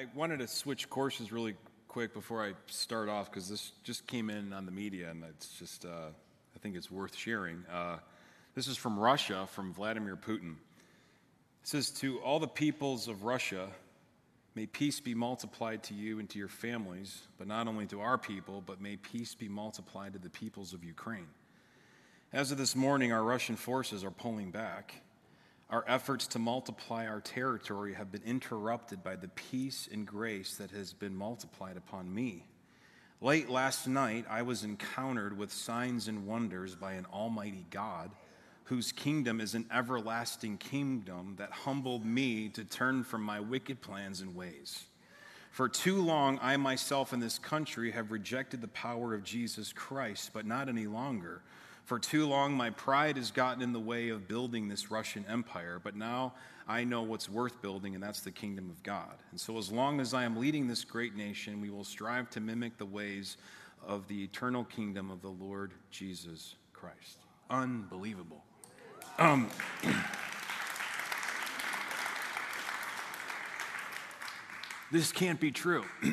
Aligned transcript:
I 0.00 0.06
wanted 0.14 0.38
to 0.38 0.48
switch 0.48 0.88
courses 0.88 1.30
really 1.30 1.54
quick 1.86 2.14
before 2.14 2.42
I 2.42 2.54
start 2.68 3.10
off 3.10 3.30
because 3.30 3.50
this 3.50 3.72
just 3.82 4.06
came 4.06 4.30
in 4.30 4.54
on 4.54 4.64
the 4.64 4.72
media 4.72 5.10
and 5.10 5.22
it's 5.24 5.58
just, 5.58 5.84
uh, 5.84 5.88
I 6.08 6.58
think 6.60 6.74
it's 6.74 6.90
worth 6.90 7.14
sharing. 7.14 7.66
Uh, 7.70 7.98
this 8.54 8.66
is 8.66 8.78
from 8.78 8.98
Russia, 8.98 9.46
from 9.52 9.74
Vladimir 9.74 10.16
Putin. 10.16 10.52
It 10.52 11.68
says, 11.68 11.90
To 11.90 12.18
all 12.20 12.38
the 12.38 12.48
peoples 12.48 13.08
of 13.08 13.24
Russia, 13.24 13.68
may 14.54 14.64
peace 14.64 15.00
be 15.00 15.14
multiplied 15.14 15.82
to 15.82 15.94
you 15.94 16.18
and 16.18 16.30
to 16.30 16.38
your 16.38 16.48
families, 16.48 17.20
but 17.36 17.46
not 17.46 17.68
only 17.68 17.84
to 17.88 18.00
our 18.00 18.16
people, 18.16 18.62
but 18.64 18.80
may 18.80 18.96
peace 18.96 19.34
be 19.34 19.50
multiplied 19.50 20.14
to 20.14 20.18
the 20.18 20.30
peoples 20.30 20.72
of 20.72 20.82
Ukraine. 20.82 21.28
As 22.32 22.50
of 22.50 22.56
this 22.56 22.74
morning, 22.74 23.12
our 23.12 23.22
Russian 23.22 23.56
forces 23.56 24.02
are 24.02 24.10
pulling 24.10 24.50
back. 24.50 24.94
Our 25.70 25.84
efforts 25.86 26.26
to 26.28 26.40
multiply 26.40 27.06
our 27.06 27.20
territory 27.20 27.94
have 27.94 28.10
been 28.10 28.24
interrupted 28.26 29.04
by 29.04 29.14
the 29.14 29.28
peace 29.28 29.88
and 29.90 30.04
grace 30.04 30.56
that 30.56 30.72
has 30.72 30.92
been 30.92 31.14
multiplied 31.14 31.76
upon 31.76 32.12
me. 32.12 32.44
Late 33.20 33.48
last 33.48 33.86
night, 33.86 34.24
I 34.28 34.42
was 34.42 34.64
encountered 34.64 35.38
with 35.38 35.52
signs 35.52 36.08
and 36.08 36.26
wonders 36.26 36.74
by 36.74 36.94
an 36.94 37.06
almighty 37.12 37.66
God, 37.70 38.10
whose 38.64 38.90
kingdom 38.90 39.40
is 39.40 39.54
an 39.54 39.66
everlasting 39.72 40.58
kingdom 40.58 41.36
that 41.38 41.52
humbled 41.52 42.04
me 42.04 42.48
to 42.48 42.64
turn 42.64 43.04
from 43.04 43.22
my 43.22 43.38
wicked 43.38 43.80
plans 43.80 44.22
and 44.22 44.34
ways. 44.34 44.86
For 45.52 45.68
too 45.68 46.02
long, 46.02 46.40
I 46.42 46.56
myself 46.56 47.12
in 47.12 47.20
this 47.20 47.38
country 47.38 47.92
have 47.92 48.10
rejected 48.10 48.60
the 48.60 48.68
power 48.68 49.14
of 49.14 49.22
Jesus 49.22 49.72
Christ, 49.72 50.30
but 50.32 50.46
not 50.46 50.68
any 50.68 50.88
longer. 50.88 51.42
For 51.90 51.98
too 51.98 52.24
long, 52.28 52.54
my 52.54 52.70
pride 52.70 53.16
has 53.16 53.32
gotten 53.32 53.60
in 53.60 53.72
the 53.72 53.80
way 53.80 54.10
of 54.10 54.28
building 54.28 54.68
this 54.68 54.92
Russian 54.92 55.24
empire, 55.28 55.80
but 55.82 55.96
now 55.96 56.34
I 56.68 56.84
know 56.84 57.02
what's 57.02 57.28
worth 57.28 57.60
building, 57.62 57.96
and 57.96 58.04
that's 58.04 58.20
the 58.20 58.30
kingdom 58.30 58.70
of 58.70 58.80
God. 58.84 59.16
And 59.32 59.40
so, 59.40 59.58
as 59.58 59.72
long 59.72 59.98
as 59.98 60.14
I 60.14 60.22
am 60.22 60.36
leading 60.36 60.68
this 60.68 60.84
great 60.84 61.16
nation, 61.16 61.60
we 61.60 61.68
will 61.68 61.82
strive 61.82 62.30
to 62.30 62.38
mimic 62.38 62.78
the 62.78 62.86
ways 62.86 63.38
of 63.84 64.06
the 64.06 64.22
eternal 64.22 64.62
kingdom 64.62 65.10
of 65.10 65.20
the 65.20 65.30
Lord 65.30 65.72
Jesus 65.90 66.54
Christ. 66.72 67.24
Unbelievable. 67.50 68.44
Um, 69.18 69.50
this 74.92 75.10
can't 75.10 75.40
be 75.40 75.50
true 75.50 75.84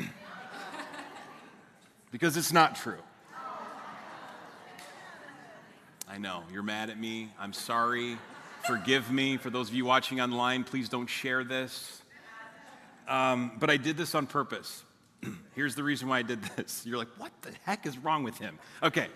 because 2.11 2.35
it's 2.35 2.51
not 2.51 2.75
true. 2.75 3.03
I 6.17 6.19
know. 6.19 6.41
You're 6.51 6.63
mad 6.63 6.89
at 6.89 6.99
me. 6.99 7.29
I'm 7.39 7.53
sorry. 7.53 8.17
Forgive 8.65 9.11
me. 9.11 9.37
For 9.37 9.51
those 9.51 9.69
of 9.69 9.75
you 9.75 9.85
watching 9.85 10.19
online, 10.19 10.63
please 10.63 10.89
don't 10.89 11.05
share 11.05 11.43
this. 11.43 12.01
Um, 13.07 13.51
but 13.59 13.69
I 13.69 13.77
did 13.77 13.97
this 13.97 14.15
on 14.15 14.25
purpose. 14.25 14.83
Here's 15.53 15.75
the 15.75 15.83
reason 15.83 16.07
why 16.07 16.17
I 16.17 16.21
did 16.23 16.41
this. 16.41 16.83
You're 16.87 16.97
like, 16.97 17.09
what 17.19 17.31
the 17.43 17.51
heck 17.65 17.85
is 17.85 17.99
wrong 17.99 18.23
with 18.23 18.35
him? 18.39 18.57
Okay. 18.81 19.09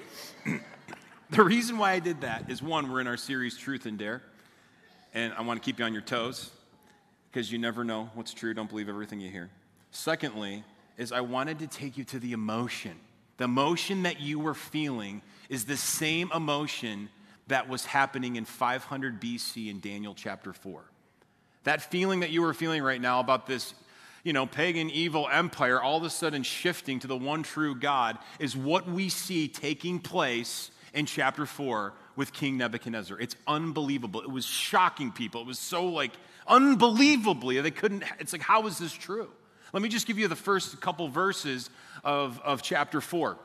the 1.31 1.43
reason 1.43 1.79
why 1.79 1.93
I 1.93 1.97
did 1.97 2.21
that 2.21 2.51
is 2.51 2.61
one, 2.61 2.91
we're 2.91 3.01
in 3.01 3.07
our 3.07 3.17
series 3.17 3.57
Truth 3.57 3.87
and 3.87 3.97
Dare. 3.97 4.21
And 5.15 5.33
I 5.33 5.41
want 5.41 5.59
to 5.59 5.65
keep 5.65 5.79
you 5.79 5.85
on 5.85 5.93
your 5.93 6.03
toes 6.03 6.51
because 7.31 7.51
you 7.51 7.57
never 7.57 7.83
know 7.83 8.11
what's 8.13 8.31
true. 8.31 8.53
Don't 8.53 8.69
believe 8.69 8.89
everything 8.89 9.19
you 9.19 9.31
hear. 9.31 9.49
Secondly, 9.89 10.63
is 10.99 11.11
I 11.11 11.21
wanted 11.21 11.57
to 11.59 11.67
take 11.67 11.97
you 11.97 12.03
to 12.03 12.19
the 12.19 12.33
emotion. 12.33 12.93
The 13.41 13.45
emotion 13.45 14.03
that 14.03 14.21
you 14.21 14.37
were 14.37 14.53
feeling 14.53 15.23
is 15.49 15.65
the 15.65 15.75
same 15.75 16.31
emotion 16.31 17.09
that 17.47 17.67
was 17.67 17.83
happening 17.85 18.35
in 18.35 18.45
500 18.45 19.19
BC 19.19 19.71
in 19.71 19.79
Daniel 19.79 20.13
chapter 20.13 20.53
4. 20.53 20.83
That 21.63 21.81
feeling 21.81 22.19
that 22.19 22.29
you 22.29 22.43
were 22.43 22.53
feeling 22.53 22.83
right 22.83 23.01
now 23.01 23.19
about 23.19 23.47
this, 23.47 23.73
you 24.23 24.31
know, 24.31 24.45
pagan 24.45 24.91
evil 24.91 25.27
empire 25.27 25.81
all 25.81 25.97
of 25.97 26.03
a 26.03 26.09
sudden 26.11 26.43
shifting 26.43 26.99
to 26.99 27.07
the 27.07 27.17
one 27.17 27.41
true 27.41 27.73
God 27.73 28.19
is 28.37 28.55
what 28.55 28.87
we 28.87 29.09
see 29.09 29.47
taking 29.47 29.97
place 29.97 30.69
in 30.93 31.07
chapter 31.07 31.47
4 31.47 31.93
with 32.15 32.33
King 32.33 32.57
Nebuchadnezzar. 32.57 33.19
It's 33.19 33.35
unbelievable. 33.47 34.21
It 34.21 34.29
was 34.29 34.45
shocking 34.45 35.11
people. 35.11 35.41
It 35.41 35.47
was 35.47 35.57
so 35.57 35.87
like 35.87 36.11
unbelievably, 36.45 37.59
they 37.61 37.71
couldn't, 37.71 38.03
it's 38.19 38.33
like, 38.33 38.43
how 38.43 38.67
is 38.67 38.77
this 38.77 38.93
true? 38.93 39.31
Let 39.73 39.81
me 39.81 39.89
just 39.89 40.07
give 40.07 40.19
you 40.19 40.27
the 40.27 40.35
first 40.35 40.79
couple 40.81 41.07
verses 41.07 41.69
of, 42.03 42.39
of 42.43 42.61
chapter 42.61 43.01
4. 43.01 43.37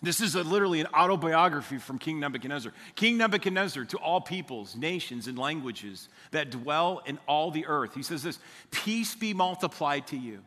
This 0.00 0.20
is 0.20 0.36
a, 0.36 0.44
literally 0.44 0.80
an 0.80 0.86
autobiography 0.94 1.78
from 1.78 1.98
King 1.98 2.20
Nebuchadnezzar. 2.20 2.72
King 2.94 3.16
Nebuchadnezzar, 3.16 3.84
to 3.86 3.98
all 3.98 4.20
peoples, 4.20 4.76
nations, 4.76 5.26
and 5.26 5.36
languages 5.36 6.08
that 6.30 6.50
dwell 6.50 7.02
in 7.04 7.18
all 7.26 7.50
the 7.50 7.66
earth, 7.66 7.94
he 7.94 8.02
says 8.02 8.22
this 8.22 8.38
Peace 8.70 9.14
be 9.16 9.34
multiplied 9.34 10.06
to 10.08 10.16
you. 10.16 10.40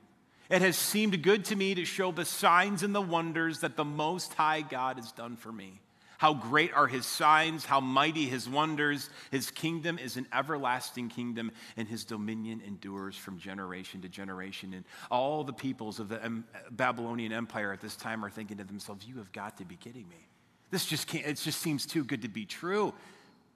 It 0.50 0.62
has 0.62 0.78
seemed 0.78 1.22
good 1.24 1.46
to 1.46 1.56
me 1.56 1.76
to 1.76 1.86
show 1.86 2.12
the 2.12 2.26
signs 2.26 2.84
and 2.84 2.94
the 2.94 3.02
wonders 3.02 3.60
that 3.60 3.78
the 3.78 3.86
Most 3.86 4.34
High 4.34 4.62
God 4.62 4.98
has 4.98 5.12
done 5.12 5.36
for 5.36 5.52
me. 5.52 5.80
How 6.22 6.36
great 6.36 6.72
are 6.76 6.86
his 6.86 7.08
signs, 7.08 7.66
how 7.66 7.80
mighty 7.80 8.28
his 8.28 8.48
wonders. 8.48 9.10
His 9.32 9.50
kingdom 9.50 9.98
is 9.98 10.18
an 10.18 10.28
everlasting 10.32 11.10
kingdom, 11.10 11.52
and 11.76 11.88
his 11.88 12.04
dominion 12.04 12.62
endures 12.64 13.16
from 13.16 13.40
generation 13.40 14.04
to 14.04 14.08
generation. 14.08 14.76
And 14.76 14.86
all 15.10 15.44
the 15.44 15.52
peoples 15.52 16.00
of 16.00 16.10
the 16.10 16.44
Babylonian 16.70 17.34
Empire 17.34 17.74
at 17.74 17.82
this 17.82 17.96
time 17.96 18.24
are 18.24 18.30
thinking 18.30 18.58
to 18.58 18.64
themselves, 18.64 19.04
You 19.08 19.18
have 19.18 19.32
got 19.32 19.58
to 19.58 19.66
be 19.66 19.76
kidding 19.76 20.08
me. 20.10 20.28
This 20.70 20.86
just 20.86 21.08
can't, 21.08 21.26
it 21.26 21.38
just 21.38 21.60
seems 21.60 21.88
too 21.88 22.04
good 22.04 22.22
to 22.22 22.30
be 22.30 22.46
true. 22.46 22.94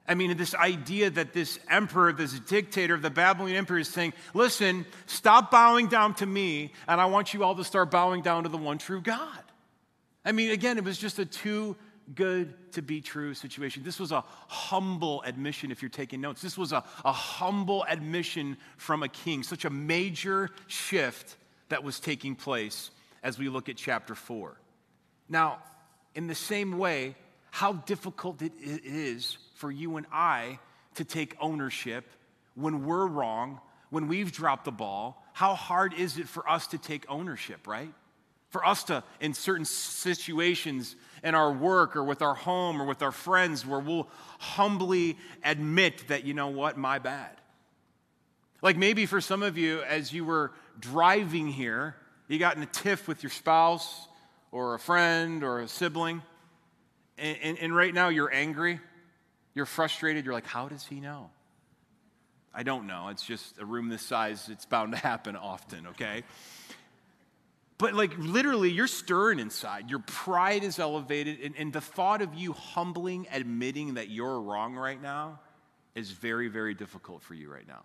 I 0.08 0.16
mean, 0.16 0.36
this 0.36 0.56
idea 0.56 1.08
that 1.10 1.32
this 1.32 1.60
emperor, 1.70 2.12
this 2.12 2.36
dictator 2.40 2.94
of 2.94 3.02
the 3.02 3.10
Babylonian 3.10 3.58
Empire 3.58 3.78
is 3.78 3.88
saying, 3.88 4.12
listen, 4.34 4.86
stop 5.06 5.52
bowing 5.52 5.86
down 5.86 6.14
to 6.14 6.26
me, 6.26 6.72
and 6.88 7.00
I 7.00 7.04
want 7.04 7.32
you 7.32 7.44
all 7.44 7.54
to 7.54 7.64
start 7.64 7.92
bowing 7.92 8.22
down 8.22 8.42
to 8.42 8.48
the 8.48 8.58
one 8.58 8.78
true 8.78 9.00
God. 9.00 9.44
I 10.24 10.32
mean, 10.32 10.50
again, 10.50 10.78
it 10.78 10.82
was 10.82 10.98
just 10.98 11.20
a 11.20 11.24
too 11.24 11.76
good 12.14 12.72
to 12.72 12.82
be 12.82 13.00
true 13.00 13.34
situation. 13.34 13.82
This 13.82 13.98
was 13.98 14.12
a 14.12 14.24
humble 14.48 15.22
admission, 15.22 15.70
if 15.70 15.82
you're 15.82 15.88
taking 15.88 16.20
notes. 16.20 16.42
This 16.42 16.56
was 16.56 16.72
a, 16.72 16.84
a 17.04 17.12
humble 17.12 17.84
admission 17.88 18.56
from 18.76 19.02
a 19.02 19.08
king, 19.08 19.42
such 19.42 19.64
a 19.64 19.70
major 19.70 20.50
shift 20.66 21.36
that 21.68 21.82
was 21.82 22.00
taking 22.00 22.34
place 22.34 22.90
as 23.22 23.38
we 23.38 23.48
look 23.48 23.68
at 23.68 23.76
chapter 23.76 24.14
4. 24.14 24.56
Now, 25.28 25.58
in 26.14 26.28
the 26.28 26.34
same 26.34 26.78
way, 26.78 27.16
how 27.50 27.72
difficult 27.72 28.42
it 28.42 28.52
is 28.60 29.36
for 29.54 29.70
you 29.70 29.96
and 29.96 30.06
I 30.12 30.58
to 30.94 31.04
take 31.04 31.36
ownership 31.40 32.04
when 32.54 32.84
we're 32.84 33.06
wrong, 33.06 33.60
when 33.90 34.08
we've 34.08 34.32
dropped 34.32 34.64
the 34.64 34.72
ball. 34.72 35.22
How 35.32 35.54
hard 35.54 35.94
is 35.94 36.18
it 36.18 36.28
for 36.28 36.48
us 36.48 36.68
to 36.68 36.78
take 36.78 37.04
ownership, 37.08 37.66
right? 37.66 37.92
For 38.56 38.64
us 38.64 38.84
to, 38.84 39.04
in 39.20 39.34
certain 39.34 39.66
situations, 39.66 40.96
in 41.22 41.34
our 41.34 41.52
work 41.52 41.94
or 41.94 42.02
with 42.02 42.22
our 42.22 42.32
home 42.32 42.80
or 42.80 42.86
with 42.86 43.02
our 43.02 43.12
friends 43.12 43.66
where 43.66 43.80
we'll 43.80 44.08
humbly 44.38 45.18
admit 45.44 46.08
that, 46.08 46.24
you 46.24 46.32
know 46.32 46.48
what, 46.48 46.78
my 46.78 46.98
bad. 46.98 47.36
Like 48.62 48.78
maybe 48.78 49.04
for 49.04 49.20
some 49.20 49.42
of 49.42 49.58
you, 49.58 49.82
as 49.82 50.10
you 50.10 50.24
were 50.24 50.52
driving 50.80 51.48
here, 51.48 51.96
you 52.28 52.38
got 52.38 52.56
in 52.56 52.62
a 52.62 52.66
tiff 52.66 53.06
with 53.06 53.22
your 53.22 53.28
spouse 53.28 54.08
or 54.52 54.72
a 54.72 54.78
friend 54.78 55.44
or 55.44 55.60
a 55.60 55.68
sibling, 55.68 56.22
and, 57.18 57.36
and, 57.42 57.58
and 57.58 57.76
right 57.76 57.92
now 57.92 58.08
you're 58.08 58.32
angry, 58.32 58.80
you're 59.54 59.66
frustrated, 59.66 60.24
you're 60.24 60.32
like, 60.32 60.46
how 60.46 60.66
does 60.66 60.86
he 60.86 60.98
know? 60.98 61.28
I 62.54 62.62
don't 62.62 62.86
know. 62.86 63.08
It's 63.08 63.22
just 63.22 63.58
a 63.58 63.66
room 63.66 63.90
this 63.90 64.00
size, 64.00 64.48
it's 64.48 64.64
bound 64.64 64.92
to 64.92 64.98
happen 64.98 65.36
often, 65.36 65.88
okay? 65.88 66.22
But 67.78 67.94
like 67.94 68.16
literally, 68.18 68.70
you're 68.70 68.86
stirring 68.86 69.38
inside. 69.38 69.90
Your 69.90 69.98
pride 69.98 70.64
is 70.64 70.78
elevated, 70.78 71.40
and, 71.40 71.54
and 71.56 71.72
the 71.72 71.80
thought 71.80 72.22
of 72.22 72.34
you 72.34 72.52
humbling, 72.52 73.26
admitting 73.30 73.94
that 73.94 74.08
you're 74.08 74.40
wrong 74.40 74.74
right 74.74 75.00
now 75.00 75.40
is 75.94 76.10
very, 76.10 76.48
very 76.48 76.74
difficult 76.74 77.22
for 77.22 77.34
you 77.34 77.52
right 77.52 77.66
now. 77.66 77.82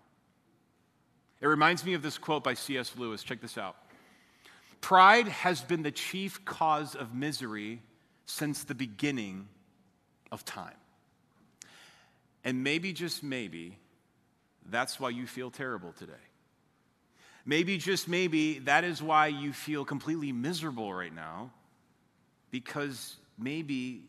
It 1.40 1.46
reminds 1.46 1.84
me 1.84 1.94
of 1.94 2.02
this 2.02 2.18
quote 2.18 2.44
by 2.44 2.54
C.S. 2.54 2.94
Lewis. 2.96 3.22
Check 3.22 3.40
this 3.40 3.58
out. 3.58 3.76
Pride 4.80 5.28
has 5.28 5.60
been 5.60 5.82
the 5.82 5.90
chief 5.90 6.44
cause 6.44 6.94
of 6.94 7.14
misery 7.14 7.82
since 8.26 8.64
the 8.64 8.74
beginning 8.74 9.48
of 10.30 10.44
time. 10.44 10.74
And 12.44 12.64
maybe, 12.64 12.92
just 12.92 13.22
maybe, 13.22 13.78
that's 14.70 14.98
why 14.98 15.10
you 15.10 15.26
feel 15.26 15.50
terrible 15.50 15.92
today. 15.92 16.12
Maybe, 17.44 17.76
just 17.76 18.08
maybe, 18.08 18.60
that 18.60 18.84
is 18.84 19.02
why 19.02 19.26
you 19.26 19.52
feel 19.52 19.84
completely 19.84 20.30
miserable 20.32 20.92
right 20.94 21.14
now, 21.14 21.50
because 22.50 23.16
maybe 23.38 24.02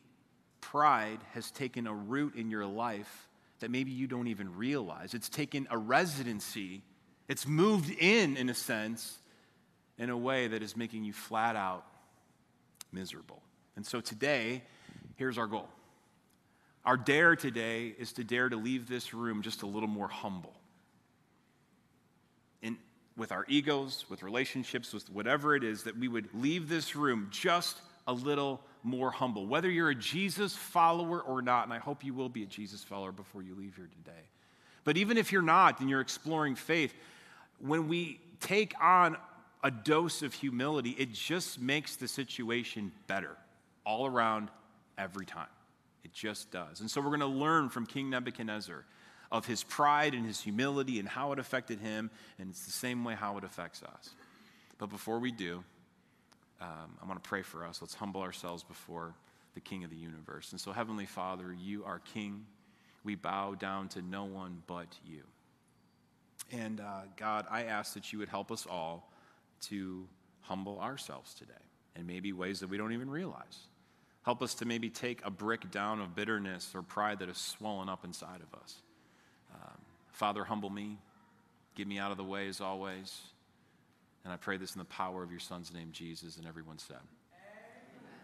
pride 0.61 1.19
has 1.33 1.49
taken 1.51 1.87
a 1.87 1.93
root 1.93 2.35
in 2.35 2.51
your 2.51 2.65
life 2.65 3.27
that 3.59 3.71
maybe 3.71 3.91
you 3.91 4.07
don't 4.07 4.27
even 4.27 4.55
realize. 4.55 5.13
It's 5.13 5.29
taken 5.29 5.67
a 5.71 5.77
residency, 5.77 6.83
it's 7.27 7.47
moved 7.47 7.89
in, 7.89 8.37
in 8.37 8.49
a 8.49 8.53
sense, 8.53 9.17
in 9.97 10.09
a 10.09 10.17
way 10.17 10.47
that 10.47 10.61
is 10.61 10.75
making 10.77 11.03
you 11.03 11.13
flat 11.13 11.55
out 11.55 11.85
miserable. 12.91 13.41
And 13.75 13.85
so 13.85 14.01
today, 14.01 14.63
here's 15.15 15.37
our 15.37 15.47
goal. 15.47 15.69
Our 16.85 16.97
dare 16.97 17.35
today 17.35 17.95
is 17.97 18.13
to 18.13 18.23
dare 18.23 18.49
to 18.49 18.57
leave 18.57 18.87
this 18.87 19.13
room 19.13 19.41
just 19.41 19.63
a 19.63 19.65
little 19.65 19.87
more 19.87 20.07
humble 20.07 20.53
with 23.15 23.31
our 23.31 23.45
egos, 23.47 24.05
with 24.09 24.23
relationships, 24.23 24.93
with 24.93 25.09
whatever 25.09 25.55
it 25.55 25.63
is, 25.63 25.83
that 25.83 25.97
we 25.97 26.07
would 26.07 26.29
leave 26.33 26.67
this 26.67 26.95
room 26.95 27.27
just 27.31 27.81
a 28.07 28.13
little 28.13 28.61
more 28.83 29.11
humble. 29.11 29.45
Whether 29.45 29.69
you're 29.69 29.91
a 29.91 29.95
Jesus 29.95 30.55
follower 30.55 31.21
or 31.21 31.41
not, 31.41 31.63
and 31.63 31.73
I 31.73 31.77
hope 31.77 32.03
you 32.03 32.13
will 32.13 32.29
be 32.29 32.43
a 32.43 32.47
Jesus 32.47 32.83
follower 32.83 33.11
before 33.11 33.41
you 33.41 33.55
leave 33.55 33.75
here 33.75 33.89
today. 34.03 34.21
But 34.83 34.97
even 34.97 35.17
if 35.17 35.31
you're 35.31 35.41
not 35.41 35.79
and 35.79 35.89
you're 35.89 36.01
exploring 36.01 36.55
faith, 36.55 36.93
when 37.59 37.87
we 37.87 38.19
take 38.41 38.73
on 38.81 39.15
a 39.63 39.71
dose 39.71 40.21
of 40.21 40.33
humility, 40.33 40.91
it 40.91 41.13
just 41.13 41.61
makes 41.61 41.95
the 41.95 42.07
situation 42.07 42.91
better 43.07 43.37
all 43.85 44.05
around 44.05 44.49
every 44.97 45.25
time. 45.25 45.47
It 46.03 46.11
just 46.11 46.51
does. 46.51 46.81
And 46.81 46.91
so 46.91 46.99
we're 46.99 47.07
going 47.07 47.21
to 47.21 47.27
learn 47.27 47.69
from 47.69 47.85
King 47.85 48.09
Nebuchadnezzar 48.09 48.83
of 49.33 49.47
his 49.47 49.63
pride 49.63 50.13
and 50.13 50.25
his 50.25 50.39
humility 50.39 50.99
and 50.99 51.09
how 51.09 51.31
it 51.31 51.39
affected 51.39 51.79
him, 51.79 52.11
and 52.37 52.51
it's 52.51 52.65
the 52.65 52.71
same 52.71 53.03
way 53.03 53.15
how 53.15 53.35
it 53.37 53.43
affects 53.43 53.81
us. 53.81 54.11
But 54.77 54.91
before 54.91 55.17
we 55.17 55.31
do, 55.31 55.63
um, 56.61 56.97
I 57.01 57.07
want 57.07 57.21
to 57.21 57.27
pray 57.27 57.41
for 57.41 57.65
us. 57.65 57.81
Let's 57.81 57.95
humble 57.95 58.21
ourselves 58.21 58.63
before 58.63 59.15
the 59.55 59.59
King 59.59 59.83
of 59.83 59.89
the 59.89 59.95
universe. 59.95 60.51
And 60.51 60.61
so, 60.61 60.71
Heavenly 60.71 61.07
Father, 61.07 61.51
you 61.51 61.83
are 61.83 61.99
King. 62.13 62.45
We 63.03 63.15
bow 63.15 63.55
down 63.55 63.89
to 63.89 64.03
no 64.03 64.23
one 64.25 64.61
but 64.67 64.87
you. 65.03 65.23
And 66.51 66.79
uh, 66.79 67.01
God, 67.17 67.47
I 67.49 67.63
ask 67.63 67.95
that 67.95 68.13
you 68.13 68.19
would 68.19 68.29
help 68.29 68.51
us 68.51 68.67
all 68.69 69.11
to 69.61 70.07
humble 70.41 70.79
ourselves 70.79 71.33
today, 71.33 71.53
and 71.95 72.05
maybe 72.05 72.33
ways 72.33 72.59
that 72.59 72.69
we 72.69 72.77
don't 72.77 72.93
even 72.93 73.09
realize. 73.09 73.67
Help 74.21 74.43
us 74.43 74.53
to 74.55 74.65
maybe 74.65 74.89
take 74.89 75.25
a 75.25 75.31
brick 75.31 75.71
down 75.71 76.01
of 76.01 76.15
bitterness 76.15 76.71
or 76.75 76.83
pride 76.83 77.19
that 77.19 77.29
has 77.29 77.37
swollen 77.37 77.89
up 77.89 78.05
inside 78.05 78.41
of 78.41 78.61
us. 78.61 78.75
Um, 79.53 79.77
Father, 80.11 80.43
humble 80.43 80.69
me. 80.69 80.97
Get 81.75 81.87
me 81.87 81.99
out 81.99 82.11
of 82.11 82.17
the 82.17 82.23
way 82.23 82.47
as 82.47 82.61
always. 82.61 83.21
And 84.23 84.31
I 84.31 84.37
pray 84.37 84.57
this 84.57 84.73
in 84.73 84.79
the 84.79 84.85
power 84.85 85.23
of 85.23 85.31
your 85.31 85.39
Son's 85.39 85.73
name, 85.73 85.89
Jesus. 85.91 86.37
And 86.37 86.47
everyone 86.47 86.77
said, 86.77 86.97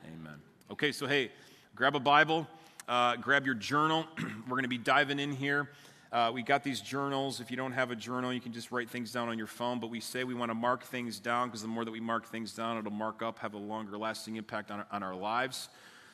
Amen. 0.06 0.20
Amen. 0.22 0.40
Okay, 0.72 0.92
so 0.92 1.08
hey, 1.08 1.32
grab 1.76 1.96
a 1.96 2.00
Bible, 2.00 2.48
uh, 2.88 3.16
grab 3.18 3.46
your 3.46 3.56
journal. 3.56 4.06
We're 4.18 4.52
going 4.52 4.64
to 4.64 4.70
be 4.70 4.78
diving 4.78 5.20
in 5.20 5.32
here. 5.32 5.70
Uh, 6.12 6.32
we 6.34 6.42
got 6.42 6.64
these 6.64 6.82
journals. 6.82 7.40
If 7.40 7.52
you 7.52 7.58
don't 7.58 7.72
have 7.74 7.92
a 7.92 7.96
journal, 7.96 8.34
you 8.34 8.40
can 8.40 8.52
just 8.52 8.72
write 8.72 8.90
things 8.90 9.12
down 9.12 9.30
on 9.30 9.38
your 9.38 9.48
phone. 9.48 9.80
But 9.80 9.92
we 9.92 10.00
say 10.00 10.24
we 10.24 10.34
want 10.34 10.50
to 10.50 10.56
mark 10.56 10.84
things 10.84 11.20
down 11.20 11.50
because 11.50 11.62
the 11.62 11.68
more 11.68 11.86
that 11.86 11.92
we 11.92 12.00
mark 12.00 12.26
things 12.28 12.54
down, 12.54 12.78
it'll 12.78 12.92
mark 12.92 13.22
up, 13.22 13.40
have 13.40 13.54
a 13.54 13.60
longer 13.60 13.98
lasting 13.98 14.36
impact 14.36 14.72
on 14.72 14.80
our, 14.80 14.88
on 14.92 15.04
our 15.04 15.16
lives. 15.16 15.70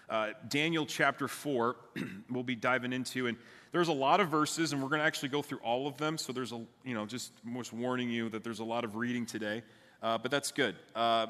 Uh, 0.10 0.30
Daniel 0.48 0.86
chapter 0.86 1.28
4, 1.28 1.76
we'll 2.30 2.44
be 2.44 2.56
diving 2.56 2.94
into. 2.94 3.28
And 3.28 3.38
there's 3.72 3.88
a 3.88 3.94
lot 3.94 4.20
of 4.20 4.30
verses, 4.30 4.72
and 4.72 4.82
we're 4.82 4.90
going 4.90 5.00
to 5.00 5.06
actually 5.06 5.30
go 5.30 5.42
through 5.42 5.60
all 5.60 5.88
of 5.88 5.98
them. 5.98 6.18
So 6.18 6.32
there's 6.32 6.52
a, 6.52 6.62
you 6.84 6.94
know, 6.94 7.06
just, 7.06 7.32
just 7.58 7.74
warning 7.74 8.10
you 8.10 8.30
that 8.30 8.44
there's 8.44 8.60
a 8.60 8.64
lot 8.64 8.84
of 8.84 8.96
reading 8.96 9.26
today. 9.26 9.64
Uh, 10.02 10.18
but 10.18 10.32
that's 10.32 10.52
good. 10.52 10.76
Uh, 10.96 11.28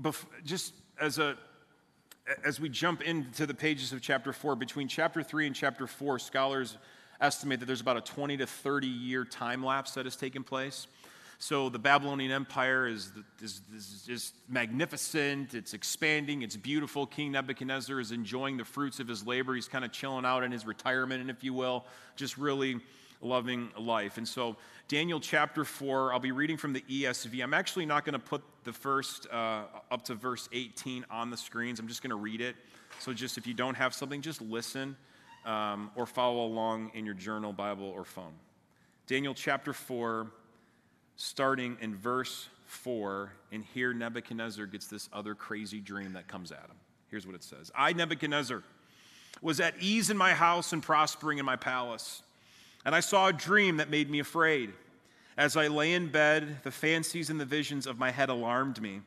bef- 0.00 0.26
just 0.44 0.74
as 1.00 1.18
a, 1.18 1.36
as 2.44 2.60
we 2.60 2.68
jump 2.68 3.02
into 3.02 3.46
the 3.46 3.54
pages 3.54 3.92
of 3.92 4.02
chapter 4.02 4.32
4, 4.32 4.54
between 4.56 4.88
chapter 4.88 5.22
3 5.22 5.46
and 5.46 5.56
chapter 5.56 5.86
4, 5.86 6.18
scholars 6.18 6.76
estimate 7.20 7.60
that 7.60 7.66
there's 7.66 7.80
about 7.80 7.96
a 7.96 8.00
20 8.00 8.38
to 8.38 8.46
30 8.46 8.86
year 8.86 9.24
time 9.24 9.64
lapse 9.64 9.92
that 9.92 10.06
has 10.06 10.16
taken 10.16 10.42
place. 10.42 10.86
So 11.42 11.70
the 11.70 11.78
Babylonian 11.78 12.30
Empire 12.30 12.86
is, 12.86 13.12
is, 13.42 13.62
is, 14.06 14.32
magnificent, 14.46 15.54
it's 15.54 15.72
expanding, 15.72 16.42
it's 16.42 16.54
beautiful. 16.54 17.06
King 17.06 17.32
Nebuchadnezzar 17.32 17.98
is 17.98 18.12
enjoying 18.12 18.58
the 18.58 18.64
fruits 18.64 19.00
of 19.00 19.08
his 19.08 19.26
labor. 19.26 19.54
He's 19.54 19.66
kind 19.66 19.82
of 19.82 19.90
chilling 19.90 20.26
out 20.26 20.44
in 20.44 20.52
his 20.52 20.66
retirement, 20.66 21.22
and 21.22 21.30
if 21.30 21.42
you 21.42 21.54
will, 21.54 21.86
just 22.14 22.36
really 22.36 22.78
loving 23.22 23.70
life. 23.78 24.18
And 24.18 24.28
so, 24.28 24.56
Daniel 24.86 25.18
chapter 25.18 25.64
4, 25.64 26.12
I'll 26.12 26.20
be 26.20 26.30
reading 26.30 26.58
from 26.58 26.74
the 26.74 26.82
ESV. 26.82 27.42
I'm 27.42 27.54
actually 27.54 27.86
not 27.86 28.04
going 28.04 28.12
to 28.12 28.18
put 28.18 28.42
the 28.64 28.72
first 28.74 29.26
uh, 29.32 29.62
up 29.90 30.04
to 30.04 30.14
verse 30.14 30.46
18 30.52 31.06
on 31.10 31.30
the 31.30 31.38
screens, 31.38 31.80
I'm 31.80 31.88
just 31.88 32.02
going 32.02 32.10
to 32.10 32.16
read 32.16 32.42
it. 32.42 32.54
So, 32.98 33.14
just 33.14 33.38
if 33.38 33.46
you 33.46 33.54
don't 33.54 33.76
have 33.76 33.94
something, 33.94 34.20
just 34.20 34.42
listen 34.42 34.94
um, 35.46 35.90
or 35.96 36.04
follow 36.04 36.44
along 36.44 36.90
in 36.92 37.06
your 37.06 37.14
journal, 37.14 37.54
Bible, 37.54 37.86
or 37.86 38.04
phone. 38.04 38.34
Daniel 39.06 39.32
chapter 39.32 39.72
4, 39.72 40.30
starting 41.20 41.76
in 41.82 41.94
verse 41.94 42.48
4, 42.64 43.30
and 43.52 43.62
here 43.74 43.92
Nebuchadnezzar 43.92 44.64
gets 44.64 44.86
this 44.86 45.10
other 45.12 45.34
crazy 45.34 45.78
dream 45.78 46.14
that 46.14 46.28
comes 46.28 46.50
at 46.50 46.62
him. 46.62 46.76
Here's 47.10 47.26
what 47.26 47.34
it 47.34 47.44
says 47.44 47.70
I, 47.74 47.92
Nebuchadnezzar, 47.92 48.62
was 49.42 49.60
at 49.60 49.74
ease 49.80 50.08
in 50.08 50.16
my 50.16 50.32
house 50.32 50.72
and 50.72 50.82
prospering 50.82 51.38
in 51.38 51.44
my 51.44 51.56
palace. 51.56 52.22
And 52.86 52.94
I 52.94 53.00
saw 53.00 53.26
a 53.28 53.32
dream 53.34 53.76
that 53.76 53.90
made 53.90 54.08
me 54.08 54.20
afraid. 54.20 54.72
As 55.36 55.58
I 55.58 55.66
lay 55.68 55.92
in 55.92 56.08
bed, 56.08 56.62
the 56.62 56.70
fancies 56.70 57.28
and 57.28 57.38
the 57.38 57.44
visions 57.44 57.86
of 57.86 57.98
my 57.98 58.10
head 58.10 58.30
alarmed 58.30 58.80
me. 58.80 59.00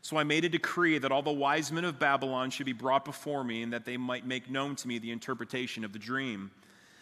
So 0.00 0.16
I 0.16 0.24
made 0.24 0.46
a 0.46 0.48
decree 0.48 0.96
that 0.96 1.12
all 1.12 1.22
the 1.22 1.30
wise 1.30 1.70
men 1.70 1.84
of 1.84 1.98
Babylon 1.98 2.48
should 2.50 2.64
be 2.64 2.72
brought 2.72 3.04
before 3.04 3.44
me, 3.44 3.62
and 3.62 3.74
that 3.74 3.84
they 3.84 3.98
might 3.98 4.26
make 4.26 4.50
known 4.50 4.74
to 4.76 4.88
me 4.88 4.98
the 4.98 5.10
interpretation 5.10 5.84
of 5.84 5.92
the 5.92 5.98
dream. 5.98 6.50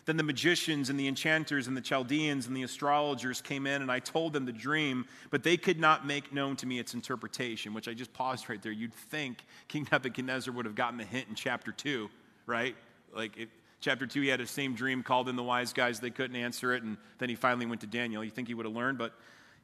Then 0.07 0.17
the 0.17 0.23
magicians 0.23 0.89
and 0.89 0.99
the 0.99 1.09
enchanters 1.09 1.67
and 1.67 1.77
the 1.77 1.81
Chaldeans 1.81 2.47
and 2.47 2.57
the 2.57 2.63
astrologers 2.63 3.41
came 3.41 3.67
in, 3.67 3.83
and 3.83 3.91
I 3.91 3.99
told 3.99 4.33
them 4.33 4.47
the 4.47 4.53
dream, 4.53 5.05
but 5.31 5.43
they 5.43 5.57
could 5.57 5.81
not 5.81 6.07
make 6.07 6.33
known 6.33 6.55
to 6.57 6.67
me 6.67 6.79
its 6.79 6.95
interpretation, 6.95 7.75
which 7.75 7.89
I 7.89 7.93
just 7.93 8.13
paused 8.13 8.49
right 8.49 8.63
there. 8.63 8.71
You'd 8.71 8.95
think 8.95 9.45
King 9.67 9.87
Nebuchadnezzar 9.91 10.55
would 10.55 10.65
have 10.65 10.77
gotten 10.77 10.97
the 10.97 11.05
hint 11.05 11.29
in 11.29 11.35
chapter 11.35 11.73
2, 11.73 12.09
right? 12.47 12.77
Like, 13.13 13.37
it, 13.37 13.49
chapter 13.81 14.07
2, 14.07 14.21
he 14.21 14.29
had 14.29 14.39
the 14.39 14.47
same 14.47 14.77
dream, 14.77 15.03
called 15.03 15.29
in 15.29 15.35
the 15.35 15.43
wise 15.43 15.73
guys, 15.73 15.99
they 15.99 16.11
couldn't 16.11 16.37
answer 16.37 16.73
it, 16.73 16.85
and 16.85 16.97
then 17.19 17.29
he 17.29 17.35
finally 17.35 17.67
went 17.67 17.81
to 17.81 17.89
Daniel. 17.89 18.23
You 18.23 18.31
think 18.31 18.47
he 18.47 18.55
would 18.55 18.67
have 18.67 18.77
learned, 18.77 18.99
but 18.99 19.13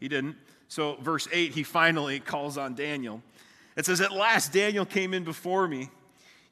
he 0.00 0.08
didn't. 0.08 0.36
So, 0.66 0.96
verse 0.96 1.28
8, 1.30 1.52
he 1.52 1.62
finally 1.62 2.18
calls 2.34 2.58
on 2.58 2.74
Daniel. 2.74 3.22
It 3.76 3.86
says, 3.86 4.00
At 4.00 4.10
last 4.10 4.52
Daniel 4.52 4.84
came 4.84 5.14
in 5.14 5.22
before 5.22 5.68
me, 5.68 5.88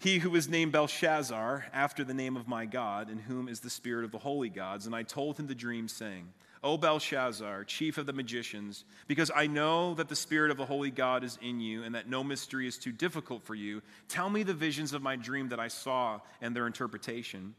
he 0.00 0.19
who 0.19 0.31
was 0.31 0.49
named 0.49 0.73
Belteshazzar, 0.73 1.67
after 1.75 2.05
the 2.05 2.14
name 2.14 2.35
of 2.35 2.49
my 2.49 2.64
God, 2.64 3.11
in 3.11 3.19
whom 3.19 3.49
is 3.49 3.61
the 3.61 3.69
spirit 3.69 4.06
of 4.06 4.11
the 4.11 4.19
holy 4.19 4.49
gods. 4.49 4.87
And 4.87 4.97
I 4.97 5.02
told 5.02 5.38
him 5.38 5.47
the 5.47 5.55
dream, 5.55 5.88
saying, 5.88 6.26
O 6.64 6.79
Belteshazzar, 6.79 7.64
chief 7.64 7.99
of 7.99 8.06
the 8.06 8.12
magicians, 8.14 8.85
because 9.08 9.31
I 9.35 9.47
know 9.47 9.93
that 9.94 10.08
the 10.08 10.17
spirit 10.17 10.50
of 10.50 10.56
the 10.56 10.64
holy 10.64 10.91
God 10.91 11.23
is 11.23 11.38
in 11.43 11.61
you, 11.61 11.85
and 11.85 11.94
that 11.94 12.08
no 12.08 12.25
mystery 12.25 12.67
is 12.67 12.79
too 12.79 12.93
difficult 12.93 13.43
for 13.43 13.55
you, 13.55 13.82
tell 14.08 14.31
me 14.31 14.43
the 14.43 14.55
visions 14.55 14.94
of 14.94 15.02
my 15.02 15.17
dream 15.17 15.50
that 15.50 15.61
I 15.61 15.69
saw 15.69 16.20
and 16.41 16.56
their 16.56 16.67
interpretation. 16.67 17.55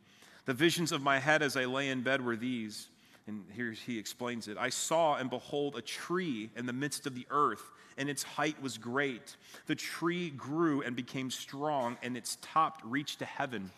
The 0.45 0.53
visions 0.55 0.91
of 0.91 1.03
my 1.03 1.19
head 1.19 1.43
as 1.43 1.55
I 1.55 1.65
lay 1.65 1.89
in 1.89 2.01
bed 2.01 2.25
were 2.25 2.35
these. 2.35 2.87
And 3.27 3.45
here 3.53 3.71
he 3.71 3.99
explains 3.99 4.47
it 4.47 4.57
I 4.57 4.69
saw 4.69 5.17
and 5.17 5.29
behold 5.29 5.75
a 5.75 5.81
tree 5.81 6.49
in 6.55 6.65
the 6.65 6.73
midst 6.73 7.05
of 7.05 7.13
the 7.13 7.27
earth, 7.29 7.63
and 7.97 8.09
its 8.09 8.23
height 8.23 8.61
was 8.61 8.77
great. 8.77 9.35
The 9.67 9.75
tree 9.75 10.29
grew 10.29 10.81
and 10.81 10.95
became 10.95 11.31
strong, 11.31 11.97
and 12.01 12.17
its 12.17 12.37
top 12.41 12.81
reached 12.83 13.19
to 13.19 13.25
heaven. 13.25 13.71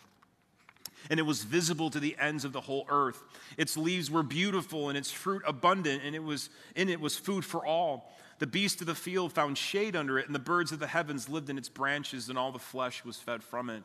And 1.10 1.20
it 1.20 1.24
was 1.24 1.42
visible 1.42 1.90
to 1.90 2.00
the 2.00 2.16
ends 2.18 2.44
of 2.44 2.52
the 2.52 2.62
whole 2.62 2.86
earth. 2.88 3.22
Its 3.58 3.76
leaves 3.76 4.10
were 4.10 4.22
beautiful, 4.22 4.88
and 4.88 4.96
its 4.96 5.10
fruit 5.10 5.42
abundant, 5.46 6.02
and 6.04 6.14
it 6.14 6.22
was 6.22 6.50
in 6.74 6.88
it 6.88 7.00
was 7.00 7.16
food 7.16 7.44
for 7.44 7.64
all. 7.64 8.12
The 8.38 8.46
beasts 8.46 8.80
of 8.80 8.86
the 8.86 8.94
field 8.94 9.32
found 9.32 9.58
shade 9.58 9.94
under 9.94 10.18
it, 10.18 10.26
and 10.26 10.34
the 10.34 10.40
birds 10.40 10.72
of 10.72 10.78
the 10.78 10.86
heavens 10.86 11.28
lived 11.28 11.50
in 11.50 11.58
its 11.58 11.68
branches, 11.68 12.28
and 12.28 12.38
all 12.38 12.52
the 12.52 12.58
flesh 12.58 13.04
was 13.04 13.16
fed 13.16 13.42
from 13.42 13.70
it. 13.70 13.84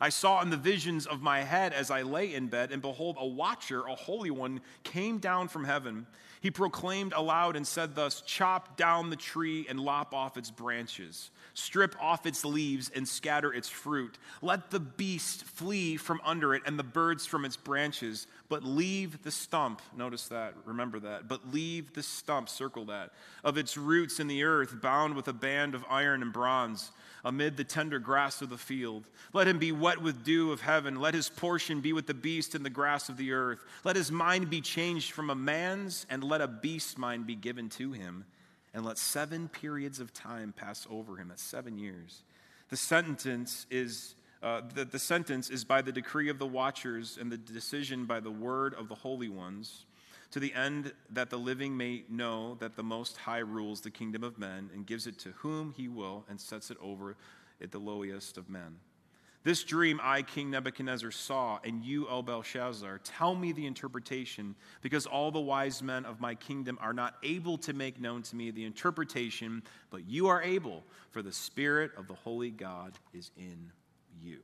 I 0.00 0.10
saw 0.10 0.40
in 0.42 0.50
the 0.50 0.56
visions 0.56 1.06
of 1.06 1.22
my 1.22 1.40
head 1.40 1.72
as 1.72 1.90
I 1.90 2.02
lay 2.02 2.34
in 2.34 2.46
bed, 2.46 2.70
and 2.70 2.80
behold, 2.80 3.16
a 3.18 3.26
watcher, 3.26 3.86
a 3.86 3.94
holy 3.94 4.30
one, 4.30 4.60
came 4.84 5.18
down 5.18 5.48
from 5.48 5.64
heaven. 5.64 6.06
He 6.40 6.52
proclaimed 6.52 7.12
aloud 7.14 7.56
and 7.56 7.66
said 7.66 7.96
thus 7.96 8.20
Chop 8.20 8.76
down 8.76 9.10
the 9.10 9.16
tree 9.16 9.66
and 9.68 9.80
lop 9.80 10.14
off 10.14 10.36
its 10.36 10.50
branches, 10.50 11.30
strip 11.54 11.96
off 12.00 12.26
its 12.26 12.44
leaves 12.44 12.90
and 12.94 13.08
scatter 13.08 13.52
its 13.52 13.68
fruit. 13.68 14.18
Let 14.40 14.70
the 14.70 14.78
beast 14.78 15.42
flee 15.44 15.96
from 15.96 16.20
under 16.24 16.54
it 16.54 16.62
and 16.64 16.78
the 16.78 16.84
birds 16.84 17.26
from 17.26 17.44
its 17.44 17.56
branches, 17.56 18.28
but 18.48 18.62
leave 18.62 19.22
the 19.24 19.32
stump. 19.32 19.82
Notice 19.96 20.28
that, 20.28 20.54
remember 20.64 21.00
that. 21.00 21.26
But 21.26 21.52
leave 21.52 21.92
the 21.94 22.04
stump, 22.04 22.48
circle 22.48 22.84
that, 22.86 23.10
of 23.42 23.58
its 23.58 23.76
roots 23.76 24.20
in 24.20 24.28
the 24.28 24.44
earth, 24.44 24.80
bound 24.80 25.14
with 25.16 25.26
a 25.26 25.32
band 25.32 25.74
of 25.74 25.84
iron 25.90 26.22
and 26.22 26.32
bronze 26.32 26.92
amid 27.24 27.56
the 27.56 27.64
tender 27.64 27.98
grass 27.98 28.42
of 28.42 28.50
the 28.50 28.58
field. 28.58 29.04
Let 29.32 29.48
him 29.48 29.58
be 29.58 29.72
wet 29.72 30.00
with 30.00 30.24
dew 30.24 30.52
of 30.52 30.60
heaven. 30.60 31.00
Let 31.00 31.14
his 31.14 31.28
portion 31.28 31.80
be 31.80 31.92
with 31.92 32.06
the 32.06 32.14
beast 32.14 32.54
in 32.54 32.62
the 32.62 32.70
grass 32.70 33.08
of 33.08 33.16
the 33.16 33.32
earth. 33.32 33.64
Let 33.84 33.96
his 33.96 34.12
mind 34.12 34.50
be 34.50 34.60
changed 34.60 35.12
from 35.12 35.30
a 35.30 35.34
man's, 35.34 36.06
and 36.10 36.22
let 36.22 36.40
a 36.40 36.48
beast's 36.48 36.98
mind 36.98 37.26
be 37.26 37.34
given 37.34 37.68
to 37.70 37.92
him. 37.92 38.24
And 38.74 38.84
let 38.84 38.98
seven 38.98 39.48
periods 39.48 39.98
of 39.98 40.12
time 40.12 40.52
pass 40.56 40.86
over 40.90 41.16
him. 41.16 41.28
That's 41.28 41.42
seven 41.42 41.78
years. 41.78 42.22
The 42.68 42.76
sentence 42.76 43.66
is. 43.70 44.14
Uh, 44.40 44.60
the, 44.72 44.84
the 44.84 45.00
sentence 45.00 45.50
is 45.50 45.64
by 45.64 45.82
the 45.82 45.90
decree 45.90 46.28
of 46.28 46.38
the 46.38 46.46
watchers 46.46 47.18
and 47.20 47.32
the 47.32 47.36
decision 47.36 48.04
by 48.04 48.20
the 48.20 48.30
word 48.30 48.72
of 48.74 48.88
the 48.88 48.94
holy 48.94 49.28
ones 49.28 49.84
to 50.30 50.40
the 50.40 50.52
end 50.52 50.92
that 51.10 51.30
the 51.30 51.38
living 51.38 51.76
may 51.76 52.04
know 52.08 52.56
that 52.56 52.76
the 52.76 52.82
Most 52.82 53.16
High 53.16 53.38
rules 53.38 53.80
the 53.80 53.90
kingdom 53.90 54.22
of 54.22 54.38
men 54.38 54.70
and 54.74 54.86
gives 54.86 55.06
it 55.06 55.18
to 55.20 55.30
whom 55.30 55.72
he 55.76 55.88
will 55.88 56.24
and 56.28 56.40
sets 56.40 56.70
it 56.70 56.76
over 56.80 57.16
it 57.60 57.72
the 57.72 57.78
lowliest 57.78 58.36
of 58.36 58.48
men. 58.48 58.76
This 59.44 59.62
dream 59.62 60.00
I, 60.02 60.22
King 60.22 60.50
Nebuchadnezzar, 60.50 61.10
saw, 61.10 61.58
and 61.64 61.82
you, 61.82 62.06
O 62.08 62.22
Belteshazzar, 62.22 63.00
tell 63.04 63.34
me 63.34 63.52
the 63.52 63.66
interpretation, 63.66 64.54
because 64.82 65.06
all 65.06 65.30
the 65.30 65.40
wise 65.40 65.82
men 65.82 66.04
of 66.04 66.20
my 66.20 66.34
kingdom 66.34 66.76
are 66.82 66.92
not 66.92 67.14
able 67.22 67.56
to 67.58 67.72
make 67.72 68.00
known 68.00 68.22
to 68.24 68.36
me 68.36 68.50
the 68.50 68.64
interpretation, 68.64 69.62
but 69.90 70.06
you 70.06 70.26
are 70.26 70.42
able, 70.42 70.84
for 71.10 71.22
the 71.22 71.32
Spirit 71.32 71.92
of 71.96 72.08
the 72.08 72.14
Holy 72.14 72.50
God 72.50 72.98
is 73.14 73.30
in 73.38 73.70
you. 74.20 74.38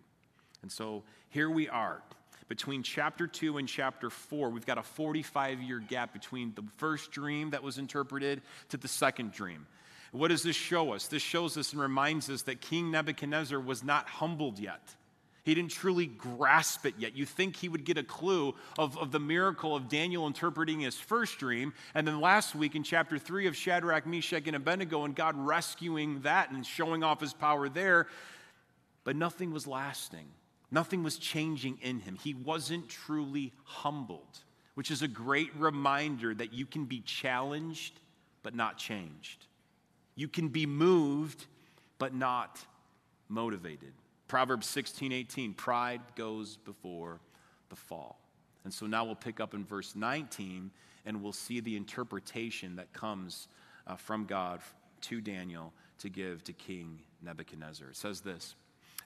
And 0.63 0.73
so 0.73 1.03
here 1.29 1.51
we 1.51 1.69
are. 1.69 2.01
Between 2.49 2.83
chapter 2.83 3.27
2 3.27 3.59
and 3.59 3.67
chapter 3.67 4.11
4, 4.11 4.51
we've 4.51 4.67
got 4.67 4.79
a 4.79 4.83
45 4.83 5.63
year 5.63 5.79
gap 5.79 6.13
between 6.13 6.53
the 6.55 6.65
first 6.77 7.11
dream 7.11 7.51
that 7.51 7.63
was 7.63 7.79
interpreted 7.79 8.43
to 8.69 8.77
the 8.77 8.89
second 8.89 9.33
dream. 9.33 9.67
What 10.13 10.29
does 10.29 10.43
this 10.43 10.55
show 10.55 10.93
us? 10.93 11.09
This 11.09 11.23
shows 11.23 11.57
us 11.57 11.73
and 11.73 11.83
reminds 11.83 12.31
us 12.31 12.43
that 12.43 12.61
King 12.61 12.91
Nebuchadnezzar 12.91 13.59
was 13.59 13.83
not 13.83 14.09
humbled 14.09 14.59
yet. 14.59 14.95
He 15.45 15.55
didn't 15.55 15.73
truly 15.73 16.07
grasp 16.07 16.87
it 16.87 16.95
yet. 16.99 17.17
You 17.17 17.27
think 17.27 17.57
he 17.57 17.69
would 17.69 17.85
get 17.85 17.99
a 17.99 18.03
clue 18.03 18.55
of, 18.79 18.97
of 18.97 19.13
the 19.13 19.21
miracle 19.21 19.77
of 19.77 19.89
Daniel 19.89 20.27
interpreting 20.27 20.81
his 20.81 20.97
first 20.97 21.39
dream. 21.39 21.75
And 21.95 22.09
then 22.09 22.21
last 22.21 22.55
week 22.55 22.75
in 22.75 22.83
chapter 22.83 23.19
3 23.19 23.47
of 23.47 23.55
Shadrach, 23.55 24.07
Meshach, 24.07 24.47
and 24.47 24.57
Abednego, 24.57 25.05
and 25.05 25.15
God 25.15 25.37
rescuing 25.37 26.23
that 26.23 26.51
and 26.51 26.65
showing 26.65 27.03
off 27.03 27.21
his 27.21 27.35
power 27.35 27.69
there. 27.69 28.07
But 29.05 29.17
nothing 29.17 29.53
was 29.53 29.67
lasting, 29.67 30.29
nothing 30.75 31.03
was 31.03 31.17
changing 31.17 31.79
in 31.81 32.01
him. 32.01 32.17
He 32.23 32.35
wasn't 32.35 32.89
truly 32.89 33.53
humbled, 33.65 34.41
which 34.75 34.91
is 34.91 35.03
a 35.03 35.09
great 35.09 35.55
reminder 35.57 36.35
that 36.35 36.53
you 36.53 36.67
can 36.67 36.85
be 36.85 37.01
challenged 37.01 38.01
but 38.43 38.55
not 38.55 38.77
changed. 38.77 39.47
You 40.17 40.29
can 40.29 40.49
be 40.49 40.67
moved, 40.67 41.47
but 41.99 42.15
not 42.15 42.61
motivated. 43.29 43.93
Proverbs 44.29 44.67
16, 44.67 45.13
18, 45.13 45.55
pride 45.55 46.01
goes 46.17 46.57
before 46.57 47.21
the 47.69 47.77
fall. 47.77 48.19
And 48.65 48.73
so 48.73 48.87
now 48.87 49.05
we'll 49.05 49.15
pick 49.15 49.41
up 49.41 49.55
in 49.55 49.65
verse 49.65 49.95
19 49.95 50.71
and 51.07 51.23
we'll 51.23 51.33
see 51.33 51.61
the 51.61 51.77
interpretation 51.77 52.77
that 52.77 52.93
comes 52.93 53.49
uh, 53.87 53.97
from 53.97 54.25
God 54.25 54.61
to 55.03 55.21
Daniel 55.21 55.73
to 55.99 56.09
give 56.09 56.43
to 56.45 56.53
King 56.53 56.99
Nebuchadnezzar. 57.23 57.91
It 57.91 57.97
says 57.97 58.21
this 58.21 58.55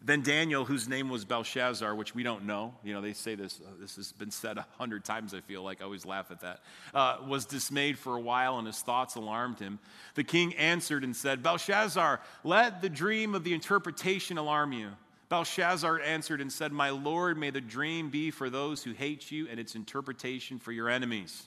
then 0.00 0.22
Daniel, 0.22 0.64
whose 0.64 0.88
name 0.88 1.08
was 1.08 1.24
Belteshazzar, 1.24 1.94
which 1.94 2.14
we 2.14 2.22
don't 2.22 2.44
know, 2.44 2.74
you 2.84 2.94
know, 2.94 3.00
they 3.00 3.12
say 3.12 3.34
this, 3.34 3.60
uh, 3.60 3.70
this 3.80 3.96
has 3.96 4.12
been 4.12 4.30
said 4.30 4.56
a 4.56 4.66
hundred 4.78 5.04
times, 5.04 5.34
I 5.34 5.40
feel 5.40 5.62
like. 5.62 5.80
I 5.80 5.84
always 5.84 6.06
laugh 6.06 6.30
at 6.30 6.40
that, 6.40 6.60
uh, 6.94 7.18
was 7.26 7.44
dismayed 7.46 7.98
for 7.98 8.14
a 8.14 8.20
while 8.20 8.58
and 8.58 8.66
his 8.66 8.80
thoughts 8.80 9.16
alarmed 9.16 9.58
him. 9.58 9.80
The 10.14 10.22
king 10.22 10.54
answered 10.54 11.02
and 11.02 11.16
said, 11.16 11.42
Belteshazzar, 11.42 12.20
let 12.44 12.80
the 12.80 12.88
dream 12.88 13.34
of 13.34 13.42
the 13.42 13.54
interpretation 13.54 14.38
alarm 14.38 14.72
you. 14.72 14.90
Belteshazzar 15.28 16.00
answered 16.00 16.40
and 16.40 16.52
said, 16.52 16.72
My 16.72 16.90
Lord, 16.90 17.36
may 17.36 17.50
the 17.50 17.60
dream 17.60 18.08
be 18.08 18.30
for 18.30 18.48
those 18.48 18.82
who 18.82 18.92
hate 18.92 19.30
you 19.30 19.48
and 19.50 19.58
its 19.58 19.74
interpretation 19.74 20.58
for 20.58 20.72
your 20.72 20.88
enemies. 20.88 21.46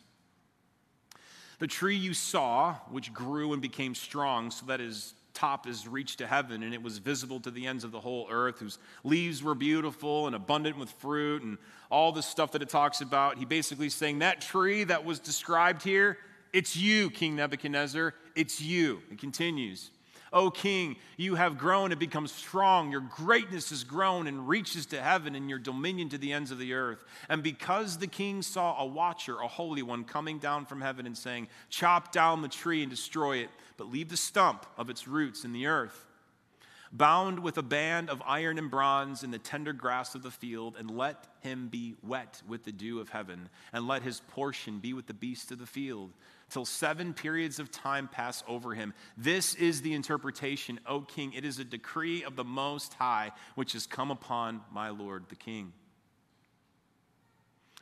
The 1.59 1.67
tree 1.67 1.95
you 1.95 2.13
saw, 2.13 2.75
which 2.89 3.13
grew 3.13 3.53
and 3.53 3.61
became 3.61 3.95
strong, 3.95 4.51
so 4.51 4.65
that 4.65 4.81
is 4.81 5.13
top 5.33 5.67
is 5.67 5.87
reached 5.87 6.19
to 6.19 6.27
heaven, 6.27 6.63
and 6.63 6.73
it 6.73 6.81
was 6.81 6.97
visible 6.97 7.39
to 7.41 7.51
the 7.51 7.67
ends 7.67 7.83
of 7.83 7.91
the 7.91 7.99
whole 7.99 8.27
earth, 8.29 8.59
whose 8.59 8.77
leaves 9.03 9.41
were 9.41 9.55
beautiful 9.55 10.27
and 10.27 10.35
abundant 10.35 10.77
with 10.77 10.89
fruit, 10.91 11.41
and 11.43 11.57
all 11.89 12.11
the 12.11 12.21
stuff 12.21 12.51
that 12.51 12.61
it 12.61 12.69
talks 12.69 13.01
about. 13.01 13.37
He 13.37 13.45
basically 13.45 13.89
saying 13.89 14.19
that 14.19 14.41
tree 14.41 14.83
that 14.85 15.05
was 15.05 15.19
described 15.19 15.83
here, 15.83 16.17
it's 16.53 16.75
you, 16.75 17.09
King 17.09 17.35
Nebuchadnezzar. 17.37 18.13
It's 18.35 18.61
you. 18.61 19.01
It 19.09 19.19
continues. 19.19 19.89
O 20.33 20.49
king, 20.49 20.95
you 21.17 21.35
have 21.35 21.57
grown 21.57 21.91
and 21.91 21.99
become 21.99 22.25
strong. 22.25 22.89
Your 22.89 23.01
greatness 23.01 23.69
has 23.71 23.83
grown 23.83 24.27
and 24.27 24.47
reaches 24.47 24.85
to 24.87 25.01
heaven, 25.01 25.35
and 25.35 25.49
your 25.49 25.59
dominion 25.59 26.07
to 26.09 26.17
the 26.17 26.31
ends 26.31 26.51
of 26.51 26.57
the 26.57 26.73
earth. 26.73 27.03
And 27.27 27.43
because 27.43 27.97
the 27.97 28.07
king 28.07 28.41
saw 28.41 28.81
a 28.81 28.85
watcher, 28.85 29.39
a 29.41 29.47
holy 29.47 29.83
one, 29.83 30.05
coming 30.05 30.39
down 30.39 30.65
from 30.65 30.79
heaven 30.79 31.05
and 31.05 31.17
saying, 31.17 31.49
Chop 31.69 32.13
down 32.13 32.41
the 32.41 32.47
tree 32.47 32.81
and 32.81 32.89
destroy 32.89 33.37
it, 33.37 33.49
but 33.75 33.91
leave 33.91 34.07
the 34.07 34.17
stump 34.17 34.65
of 34.77 34.89
its 34.89 35.05
roots 35.05 35.43
in 35.43 35.51
the 35.51 35.67
earth. 35.67 36.07
Bound 36.93 37.39
with 37.39 37.57
a 37.57 37.63
band 37.63 38.09
of 38.09 38.21
iron 38.25 38.57
and 38.57 38.69
bronze 38.69 39.23
in 39.23 39.31
the 39.31 39.39
tender 39.39 39.73
grass 39.73 40.15
of 40.15 40.23
the 40.23 40.31
field, 40.31 40.77
and 40.77 40.91
let 40.91 41.27
him 41.41 41.67
be 41.67 41.95
wet 42.03 42.41
with 42.47 42.63
the 42.63 42.71
dew 42.71 42.99
of 42.99 43.09
heaven, 43.09 43.49
and 43.73 43.85
let 43.87 44.03
his 44.03 44.21
portion 44.29 44.79
be 44.79 44.93
with 44.93 45.07
the 45.07 45.13
beasts 45.13 45.51
of 45.51 45.59
the 45.59 45.65
field 45.65 46.11
till 46.51 46.65
seven 46.65 47.13
periods 47.13 47.59
of 47.59 47.71
time 47.71 48.07
pass 48.07 48.43
over 48.47 48.73
him. 48.73 48.93
This 49.17 49.55
is 49.55 49.81
the 49.81 49.93
interpretation, 49.93 50.79
O 50.85 51.01
king. 51.01 51.33
It 51.33 51.45
is 51.45 51.59
a 51.59 51.63
decree 51.63 52.23
of 52.23 52.35
the 52.35 52.43
Most 52.43 52.93
High 52.95 53.31
which 53.55 53.73
has 53.73 53.87
come 53.87 54.11
upon 54.11 54.61
my 54.71 54.89
Lord 54.89 55.25
the 55.29 55.35
king. 55.35 55.73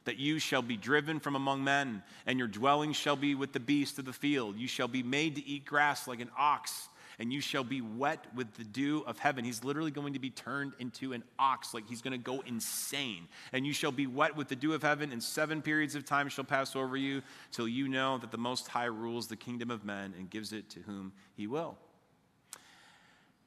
That 0.05 0.17
you 0.17 0.39
shall 0.39 0.61
be 0.61 0.77
driven 0.77 1.19
from 1.19 1.35
among 1.35 1.63
men, 1.63 2.03
and 2.25 2.39
your 2.39 2.47
dwelling 2.47 2.93
shall 2.93 3.15
be 3.15 3.35
with 3.35 3.53
the 3.53 3.59
beasts 3.59 3.99
of 3.99 4.05
the 4.05 4.13
field. 4.13 4.57
You 4.57 4.67
shall 4.67 4.87
be 4.87 5.03
made 5.03 5.35
to 5.35 5.45
eat 5.45 5.65
grass 5.65 6.07
like 6.07 6.19
an 6.19 6.31
ox 6.37 6.88
and 7.19 7.33
you 7.33 7.41
shall 7.41 7.65
be 7.65 7.81
wet 7.81 8.25
with 8.33 8.53
the 8.53 8.63
dew 8.63 9.03
of 9.05 9.19
heaven. 9.19 9.43
He's 9.43 9.63
literally 9.63 9.91
going 9.91 10.13
to 10.13 10.19
be 10.19 10.29
turned 10.29 10.71
into 10.79 11.11
an 11.11 11.23
ox, 11.37 11.73
like 11.73 11.87
he's 11.87 12.01
going 12.01 12.13
to 12.13 12.17
go 12.17 12.41
insane. 12.45 13.27
And 13.51 13.67
you 13.67 13.73
shall 13.73 13.91
be 13.91 14.07
wet 14.07 14.37
with 14.37 14.47
the 14.47 14.55
dew 14.55 14.73
of 14.73 14.81
heaven, 14.81 15.11
and 15.11 15.21
seven 15.21 15.61
periods 15.61 15.95
of 15.95 16.05
time 16.05 16.29
shall 16.29 16.45
pass 16.45 16.75
over 16.77 16.95
you 16.95 17.21
till 17.51 17.67
you 17.67 17.89
know 17.89 18.17
that 18.19 18.31
the 18.31 18.37
Most 18.37 18.69
High 18.69 18.85
rules 18.85 19.27
the 19.27 19.35
kingdom 19.35 19.69
of 19.69 19.83
men 19.83 20.13
and 20.17 20.29
gives 20.29 20.53
it 20.53 20.69
to 20.71 20.79
whom 20.79 21.11
he 21.35 21.45
will. 21.45 21.77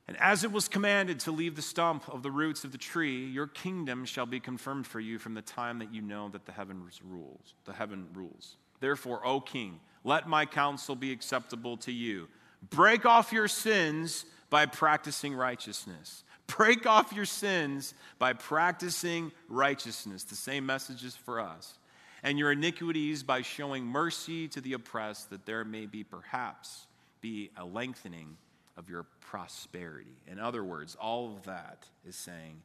And 0.06 0.16
as 0.20 0.44
it 0.44 0.52
was 0.52 0.68
commanded 0.68 1.20
to 1.20 1.30
leave 1.30 1.56
the 1.56 1.62
stump 1.62 2.08
of 2.12 2.22
the 2.22 2.30
roots 2.30 2.64
of 2.64 2.72
the 2.72 2.78
tree, 2.78 3.24
your 3.26 3.46
kingdom 3.46 4.04
shall 4.04 4.26
be 4.26 4.40
confirmed 4.40 4.86
for 4.86 5.00
you 5.00 5.18
from 5.18 5.32
the 5.32 5.42
time 5.42 5.78
that 5.78 5.94
you 5.94 6.02
know 6.02 6.28
that 6.30 6.44
the 6.44 6.52
heavens 6.52 7.00
rules. 7.02 7.54
The 7.64 7.72
heaven 7.72 8.08
rules. 8.12 8.56
Therefore, 8.80 9.24
O 9.24 9.40
king, 9.40 9.80
let 10.04 10.28
my 10.28 10.44
counsel 10.44 10.96
be 10.96 11.12
acceptable 11.12 11.76
to 11.78 11.92
you. 11.92 12.28
Break 12.70 13.06
off 13.06 13.32
your 13.32 13.48
sins 13.48 14.24
by 14.50 14.66
practicing 14.66 15.34
righteousness. 15.34 16.24
Break 16.46 16.86
off 16.86 17.12
your 17.12 17.24
sins 17.24 17.94
by 18.18 18.34
practicing 18.34 19.32
righteousness. 19.48 20.24
The 20.24 20.34
same 20.34 20.66
message 20.66 21.04
is 21.04 21.16
for 21.16 21.40
us. 21.40 21.78
And 22.22 22.38
your 22.38 22.52
iniquities 22.52 23.22
by 23.22 23.42
showing 23.42 23.84
mercy 23.84 24.46
to 24.48 24.60
the 24.60 24.74
oppressed, 24.74 25.30
that 25.30 25.46
there 25.46 25.64
may 25.64 25.86
be 25.86 26.04
perhaps 26.04 26.86
be 27.20 27.50
a 27.56 27.64
lengthening 27.64 28.36
of 28.76 28.88
your 28.88 29.06
prosperity. 29.20 30.16
In 30.30 30.38
other 30.38 30.62
words, 30.62 30.94
all 31.00 31.34
of 31.34 31.44
that 31.44 31.86
is 32.06 32.16
saying, 32.16 32.62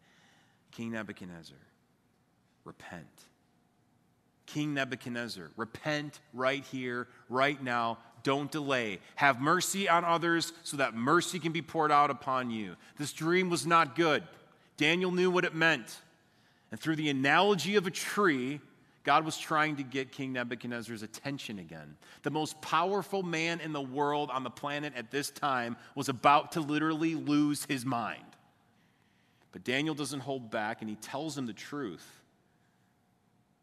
King 0.72 0.92
Nebuchadnezzar, 0.92 1.58
repent. 2.66 3.08
King 4.46 4.74
Nebuchadnezzar, 4.74 5.52
repent 5.58 6.20
right 6.34 6.64
here, 6.66 7.08
right 7.30 7.62
now, 7.62 7.98
don't 8.28 8.52
delay. 8.52 9.00
Have 9.16 9.40
mercy 9.40 9.88
on 9.88 10.04
others 10.04 10.52
so 10.64 10.76
that 10.76 10.94
mercy 10.94 11.40
can 11.40 11.54
be 11.54 11.62
poured 11.62 11.94
out 11.94 12.12
upon 12.12 12.52
you. 12.52 12.76
This 12.98 13.14
dream 13.14 13.50
was 13.50 13.66
not 13.66 13.96
good. 13.96 14.22
Daniel 14.76 15.12
knew 15.12 15.32
what 15.32 15.46
it 15.46 15.56
meant. 15.56 16.02
And 16.70 16.78
through 16.78 16.98
the 16.98 17.10
analogy 17.10 17.78
of 17.78 17.88
a 17.88 17.90
tree, 17.90 18.60
God 19.06 19.24
was 19.24 19.38
trying 19.38 19.78
to 19.78 19.84
get 19.84 20.12
King 20.12 20.34
Nebuchadnezzar's 20.34 21.04
attention 21.04 21.58
again. 21.58 21.96
The 22.24 22.30
most 22.30 22.60
powerful 22.60 23.24
man 23.24 23.62
in 23.62 23.72
the 23.72 23.80
world 23.80 24.30
on 24.30 24.44
the 24.44 24.50
planet 24.50 24.92
at 24.98 25.10
this 25.10 25.32
time 25.32 25.78
was 25.96 26.10
about 26.10 26.52
to 26.52 26.60
literally 26.60 27.16
lose 27.16 27.64
his 27.64 27.86
mind. 27.86 28.26
But 29.54 29.64
Daniel 29.64 29.96
doesn't 29.96 30.20
hold 30.20 30.52
back 30.52 30.82
and 30.82 30.90
he 30.90 30.98
tells 30.98 31.38
him 31.38 31.46
the 31.46 31.54
truth. 31.54 32.06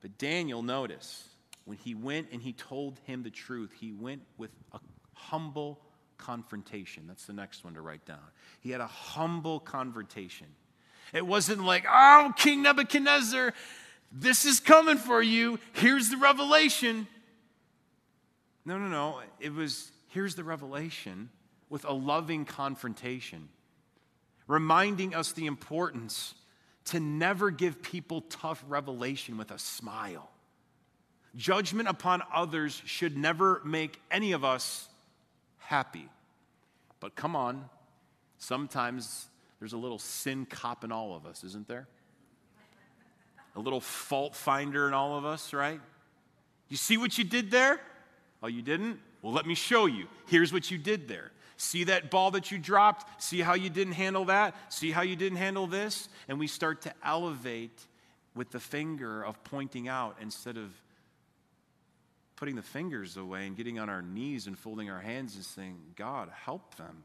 But 0.00 0.16
Daniel, 0.16 0.62
notice, 0.62 1.28
when 1.64 1.78
he 1.78 1.94
went 1.94 2.28
and 2.33 2.42
he 2.42 2.52
told 2.52 3.00
him 3.04 3.23
the 3.23 3.30
truth, 3.30 3.73
he 3.78 3.92
went 3.92 4.23
with 4.37 4.50
a 4.73 4.78
humble 5.14 5.80
confrontation. 6.18 7.04
That's 7.06 7.26
the 7.26 7.33
next 7.33 7.64
one 7.64 7.75
to 7.75 7.80
write 7.80 8.04
down. 8.04 8.18
He 8.61 8.71
had 8.71 8.80
a 8.80 8.87
humble 8.87 9.61
confrontation. 9.61 10.47
It 11.12 11.26
wasn't 11.26 11.64
like, 11.64 11.85
oh, 11.90 12.33
King 12.37 12.62
Nebuchadnezzar, 12.62 13.52
this 14.12 14.44
is 14.44 14.61
coming 14.61 14.97
for 14.97 15.23
you. 15.23 15.59
Here's 15.73 16.09
the 16.09 16.16
revelation. 16.16 17.06
No, 18.64 18.78
no, 18.78 18.88
no. 18.88 19.21
It 19.40 19.52
was, 19.52 19.90
here's 20.09 20.35
the 20.35 20.44
revelation 20.44 21.30
with 21.68 21.85
a 21.85 21.92
loving 21.92 22.44
confrontation, 22.44 23.49
reminding 24.47 25.14
us 25.14 25.33
the 25.33 25.47
importance 25.47 26.35
to 26.87 27.00
never 27.00 27.50
give 27.50 27.83
people 27.83 28.21
tough 28.23 28.62
revelation 28.68 29.37
with 29.37 29.50
a 29.50 29.59
smile. 29.59 30.30
Judgment 31.36 31.88
upon 31.88 32.22
others 32.32 32.80
should 32.84 33.16
never 33.16 33.60
make 33.64 34.00
any 34.10 34.32
of 34.32 34.44
us 34.44 34.88
happy. 35.58 36.08
But 37.00 37.16
come 37.16 37.34
on, 37.34 37.68
sometimes 38.38 39.26
there's 39.58 39.72
a 39.72 39.78
little 39.78 39.98
sin 39.98 40.46
cop 40.46 40.84
in 40.84 40.92
all 40.92 41.14
of 41.14 41.26
us, 41.26 41.42
isn't 41.44 41.66
there? 41.66 41.88
A 43.56 43.60
little 43.60 43.80
fault 43.80 44.34
finder 44.34 44.88
in 44.88 44.94
all 44.94 45.16
of 45.16 45.24
us, 45.24 45.52
right? 45.52 45.80
You 46.68 46.76
see 46.76 46.96
what 46.96 47.18
you 47.18 47.24
did 47.24 47.50
there? 47.50 47.80
Oh, 48.42 48.46
you 48.46 48.62
didn't? 48.62 48.98
Well, 49.22 49.32
let 49.32 49.46
me 49.46 49.54
show 49.54 49.86
you. 49.86 50.06
Here's 50.26 50.52
what 50.52 50.70
you 50.70 50.78
did 50.78 51.08
there. 51.08 51.30
See 51.56 51.84
that 51.84 52.10
ball 52.10 52.32
that 52.32 52.50
you 52.50 52.58
dropped? 52.58 53.22
See 53.22 53.40
how 53.40 53.54
you 53.54 53.70
didn't 53.70 53.94
handle 53.94 54.26
that? 54.26 54.54
See 54.68 54.90
how 54.90 55.02
you 55.02 55.16
didn't 55.16 55.38
handle 55.38 55.66
this? 55.66 56.08
And 56.28 56.38
we 56.38 56.46
start 56.46 56.82
to 56.82 56.92
elevate 57.04 57.86
with 58.34 58.50
the 58.50 58.60
finger 58.60 59.24
of 59.24 59.42
pointing 59.44 59.88
out 59.88 60.16
instead 60.20 60.56
of 60.56 60.72
putting 62.36 62.56
the 62.56 62.62
fingers 62.62 63.16
away 63.16 63.46
and 63.46 63.56
getting 63.56 63.78
on 63.78 63.88
our 63.88 64.02
knees 64.02 64.46
and 64.46 64.58
folding 64.58 64.90
our 64.90 65.00
hands 65.00 65.36
and 65.36 65.44
saying, 65.44 65.78
God, 65.96 66.30
help 66.44 66.74
them 66.76 67.04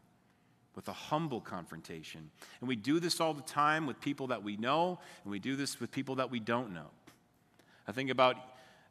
with 0.75 0.87
a 0.87 0.93
humble 0.93 1.41
confrontation. 1.41 2.29
And 2.61 2.67
we 2.67 2.75
do 2.75 2.99
this 2.99 3.19
all 3.19 3.33
the 3.33 3.41
time 3.41 3.85
with 3.85 3.99
people 3.99 4.27
that 4.27 4.43
we 4.43 4.57
know, 4.57 4.99
and 5.23 5.31
we 5.31 5.39
do 5.39 5.55
this 5.55 5.79
with 5.79 5.91
people 5.91 6.15
that 6.15 6.31
we 6.31 6.39
don't 6.39 6.73
know. 6.73 6.87
I 7.87 7.91
think 7.91 8.09
about, 8.09 8.37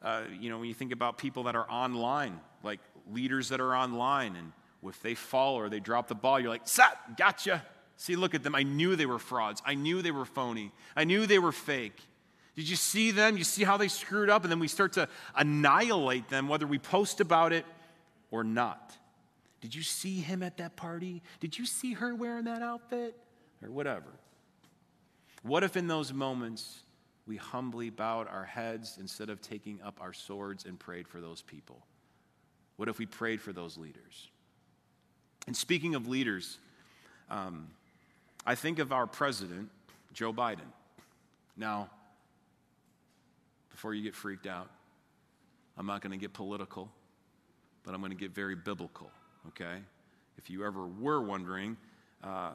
uh, 0.03 0.23
you 0.39 0.51
know, 0.51 0.59
when 0.59 0.69
you 0.69 0.75
think 0.75 0.93
about 0.93 1.19
people 1.19 1.45
that 1.45 1.57
are 1.57 1.69
online, 1.71 2.41
like 2.63 2.81
leaders 3.11 3.49
that 3.49 3.61
are 3.61 3.75
online, 3.75 4.37
and 4.37 4.53
if 4.85 5.01
they 5.03 5.15
fall 5.15 5.55
or 5.55 5.69
they 5.69 5.81
drop 5.81 6.09
the 6.09 6.15
ball, 6.15 6.39
you're 6.39 6.51
like, 6.51 6.69
Sat, 6.69 7.17
gotcha. 7.17 7.65
See, 7.97 8.15
look 8.15 8.35
at 8.35 8.43
them. 8.43 8.55
I 8.55 8.63
knew 8.63 8.95
they 8.95 9.07
were 9.07 9.19
frauds. 9.19 9.61
I 9.65 9.75
knew 9.75 10.03
they 10.03 10.13
were 10.13 10.25
phony. 10.25 10.73
I 10.95 11.05
knew 11.05 11.27
they 11.27 11.39
were 11.41 11.53
fake. 11.53 12.01
Did 12.59 12.69
you 12.69 12.75
see 12.75 13.13
them? 13.13 13.37
You 13.37 13.45
see 13.45 13.63
how 13.63 13.77
they 13.77 13.87
screwed 13.87 14.29
up? 14.29 14.43
And 14.43 14.51
then 14.51 14.59
we 14.59 14.67
start 14.67 14.95
to 14.95 15.09
annihilate 15.37 16.29
them, 16.29 16.49
whether 16.49 16.67
we 16.67 16.81
post 16.81 17.21
about 17.21 17.53
it 17.53 17.65
or 18.33 18.43
not. 18.43 18.97
Did 19.61 19.77
you 19.77 19.85
see 19.85 20.19
him 20.19 20.43
at 20.43 20.57
that 20.57 20.75
party? 20.75 21.23
Did 21.39 21.57
you 21.57 21.65
see 21.65 21.93
her 21.93 22.17
wearing 22.17 22.47
that 22.47 22.61
outfit? 22.61 23.15
Or 23.63 23.71
whatever. 23.71 24.09
What 25.45 25.63
if 25.63 25.77
in 25.77 25.87
those 25.87 26.13
moments 26.13 26.81
we 27.29 27.37
humbly 27.37 27.91
bowed 27.91 28.27
our 28.27 28.45
heads 28.45 28.99
instead 28.99 29.31
of 29.31 29.41
taking 29.41 29.79
up 29.85 29.97
our 30.01 30.13
swords 30.13 30.65
and 30.65 30.81
prayed 30.81 31.07
for 31.07 31.21
those 31.21 31.43
people? 31.43 31.87
What 32.75 32.89
if 32.89 32.99
we 32.99 33.07
prayed 33.07 33.41
for 33.41 33.53
those 33.53 33.79
leaders? 33.79 34.27
And 35.47 35.57
speaking 35.57 35.95
of 35.95 36.09
leaders, 36.09 36.59
um, 37.31 37.69
I 38.45 38.57
think 38.57 38.81
of 38.81 38.91
our 38.93 39.07
president, 39.07 39.71
Joe 40.13 40.33
Biden. 40.33 40.73
Now, 41.57 41.91
before 43.79 43.95
you 43.95 44.03
get 44.03 44.13
freaked 44.13 44.49
out. 44.49 44.69
I'm 45.77 45.87
not 45.87 46.01
going 46.01 46.11
to 46.11 46.19
get 46.19 46.33
political, 46.33 46.91
but 47.85 47.95
I'm 47.95 48.01
going 48.01 48.11
to 48.11 48.19
get 48.19 48.35
very 48.35 48.57
biblical, 48.57 49.09
okay? 49.47 49.77
If 50.37 50.51
you 50.51 50.67
ever 50.67 50.89
were 50.89 51.23
wondering, 51.23 51.77
uh, 52.25 52.55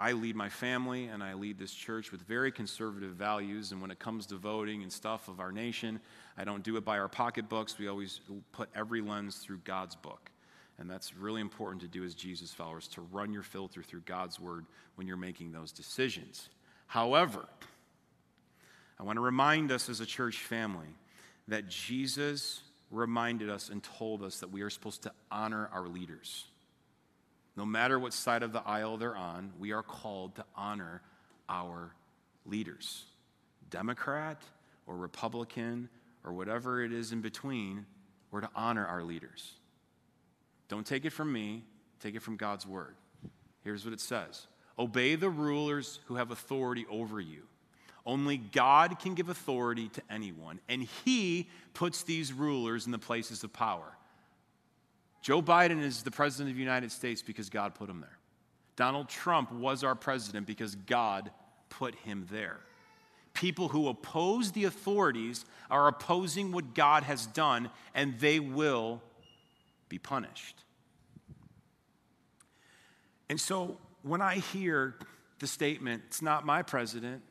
I 0.00 0.10
lead 0.10 0.34
my 0.34 0.48
family 0.48 1.04
and 1.04 1.22
I 1.22 1.34
lead 1.34 1.60
this 1.60 1.72
church 1.72 2.10
with 2.10 2.22
very 2.22 2.50
conservative 2.50 3.12
values. 3.12 3.70
And 3.70 3.80
when 3.80 3.92
it 3.92 4.00
comes 4.00 4.26
to 4.26 4.34
voting 4.34 4.82
and 4.82 4.92
stuff 4.92 5.28
of 5.28 5.38
our 5.38 5.52
nation, 5.52 6.00
I 6.36 6.42
don't 6.42 6.64
do 6.64 6.76
it 6.76 6.84
by 6.84 6.98
our 6.98 7.08
pocketbooks. 7.08 7.78
We 7.78 7.86
always 7.86 8.18
put 8.50 8.68
every 8.74 9.00
lens 9.00 9.36
through 9.36 9.58
God's 9.58 9.94
book. 9.94 10.32
And 10.80 10.90
that's 10.90 11.14
really 11.14 11.40
important 11.40 11.82
to 11.82 11.88
do 11.88 12.02
as 12.02 12.16
Jesus 12.16 12.50
followers, 12.50 12.88
to 12.88 13.00
run 13.12 13.32
your 13.32 13.44
filter 13.44 13.80
through 13.80 14.02
God's 14.06 14.40
word 14.40 14.66
when 14.96 15.06
you're 15.06 15.16
making 15.16 15.52
those 15.52 15.70
decisions. 15.70 16.48
However, 16.88 17.46
I 18.98 19.02
want 19.02 19.16
to 19.16 19.20
remind 19.20 19.72
us 19.72 19.88
as 19.88 20.00
a 20.00 20.06
church 20.06 20.38
family 20.38 20.86
that 21.48 21.68
Jesus 21.68 22.60
reminded 22.90 23.50
us 23.50 23.68
and 23.68 23.82
told 23.82 24.22
us 24.22 24.40
that 24.40 24.50
we 24.50 24.62
are 24.62 24.70
supposed 24.70 25.02
to 25.02 25.12
honor 25.30 25.68
our 25.72 25.88
leaders. 25.88 26.46
No 27.56 27.66
matter 27.66 27.98
what 27.98 28.12
side 28.12 28.42
of 28.42 28.52
the 28.52 28.62
aisle 28.66 28.96
they're 28.96 29.16
on, 29.16 29.52
we 29.58 29.72
are 29.72 29.82
called 29.82 30.36
to 30.36 30.44
honor 30.56 31.02
our 31.48 31.94
leaders. 32.46 33.04
Democrat 33.70 34.42
or 34.86 34.96
Republican 34.96 35.88
or 36.24 36.32
whatever 36.32 36.82
it 36.82 36.92
is 36.92 37.12
in 37.12 37.20
between, 37.20 37.86
we're 38.30 38.40
to 38.40 38.50
honor 38.54 38.86
our 38.86 39.02
leaders. 39.02 39.52
Don't 40.68 40.86
take 40.86 41.04
it 41.04 41.10
from 41.10 41.32
me, 41.32 41.62
take 42.00 42.14
it 42.14 42.22
from 42.22 42.36
God's 42.36 42.66
word. 42.66 42.94
Here's 43.62 43.84
what 43.84 43.94
it 43.94 44.00
says 44.00 44.46
Obey 44.78 45.14
the 45.14 45.30
rulers 45.30 46.00
who 46.06 46.16
have 46.16 46.30
authority 46.30 46.86
over 46.90 47.20
you 47.20 47.42
only 48.06 48.36
God 48.36 48.98
can 48.98 49.14
give 49.14 49.28
authority 49.28 49.88
to 49.88 50.02
anyone, 50.10 50.60
and 50.68 50.82
He 51.04 51.48
puts 51.72 52.02
these 52.02 52.32
rulers 52.32 52.86
in 52.86 52.92
the 52.92 52.98
places 52.98 53.44
of 53.44 53.52
power. 53.52 53.96
Joe 55.22 55.40
Biden 55.40 55.82
is 55.82 56.02
the 56.02 56.10
President 56.10 56.50
of 56.50 56.56
the 56.56 56.62
United 56.62 56.92
States 56.92 57.22
because 57.22 57.48
God 57.48 57.74
put 57.74 57.88
him 57.88 58.00
there. 58.00 58.18
Donald 58.76 59.08
Trump 59.08 59.50
was 59.52 59.82
our 59.82 59.94
president 59.94 60.46
because 60.46 60.74
God 60.74 61.30
put 61.70 61.94
him 61.94 62.26
there. 62.30 62.58
People 63.32 63.68
who 63.68 63.88
oppose 63.88 64.52
the 64.52 64.64
authorities 64.64 65.46
are 65.70 65.88
opposing 65.88 66.52
what 66.52 66.74
God 66.74 67.04
has 67.04 67.26
done, 67.26 67.70
and 67.94 68.18
they 68.20 68.38
will 68.38 69.00
be 69.88 69.98
punished. 69.98 70.62
And 73.30 73.40
so 73.40 73.78
when 74.02 74.20
I 74.20 74.36
hear 74.36 74.94
the 75.38 75.46
statement, 75.46 76.02
it's 76.06 76.20
not 76.20 76.44
my 76.44 76.62
president, 76.62 77.22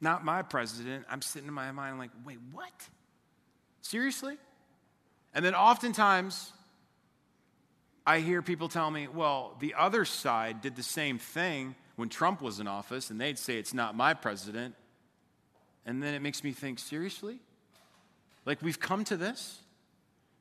not 0.00 0.24
my 0.24 0.42
president. 0.42 1.06
I'm 1.10 1.22
sitting 1.22 1.48
in 1.48 1.54
my 1.54 1.72
mind 1.72 1.98
like, 1.98 2.10
wait, 2.24 2.38
what? 2.52 2.72
Seriously? 3.82 4.36
And 5.34 5.44
then 5.44 5.54
oftentimes, 5.54 6.52
I 8.06 8.20
hear 8.20 8.42
people 8.42 8.68
tell 8.68 8.90
me, 8.90 9.08
well, 9.08 9.56
the 9.60 9.74
other 9.76 10.04
side 10.04 10.60
did 10.60 10.76
the 10.76 10.82
same 10.82 11.18
thing 11.18 11.74
when 11.96 12.08
Trump 12.08 12.40
was 12.40 12.60
in 12.60 12.68
office, 12.68 13.10
and 13.10 13.20
they'd 13.20 13.38
say 13.38 13.56
it's 13.58 13.74
not 13.74 13.96
my 13.96 14.14
president. 14.14 14.74
And 15.86 16.02
then 16.02 16.14
it 16.14 16.22
makes 16.22 16.44
me 16.44 16.52
think, 16.52 16.78
seriously? 16.78 17.38
Like 18.44 18.62
we've 18.62 18.80
come 18.80 19.04
to 19.04 19.16
this? 19.16 19.60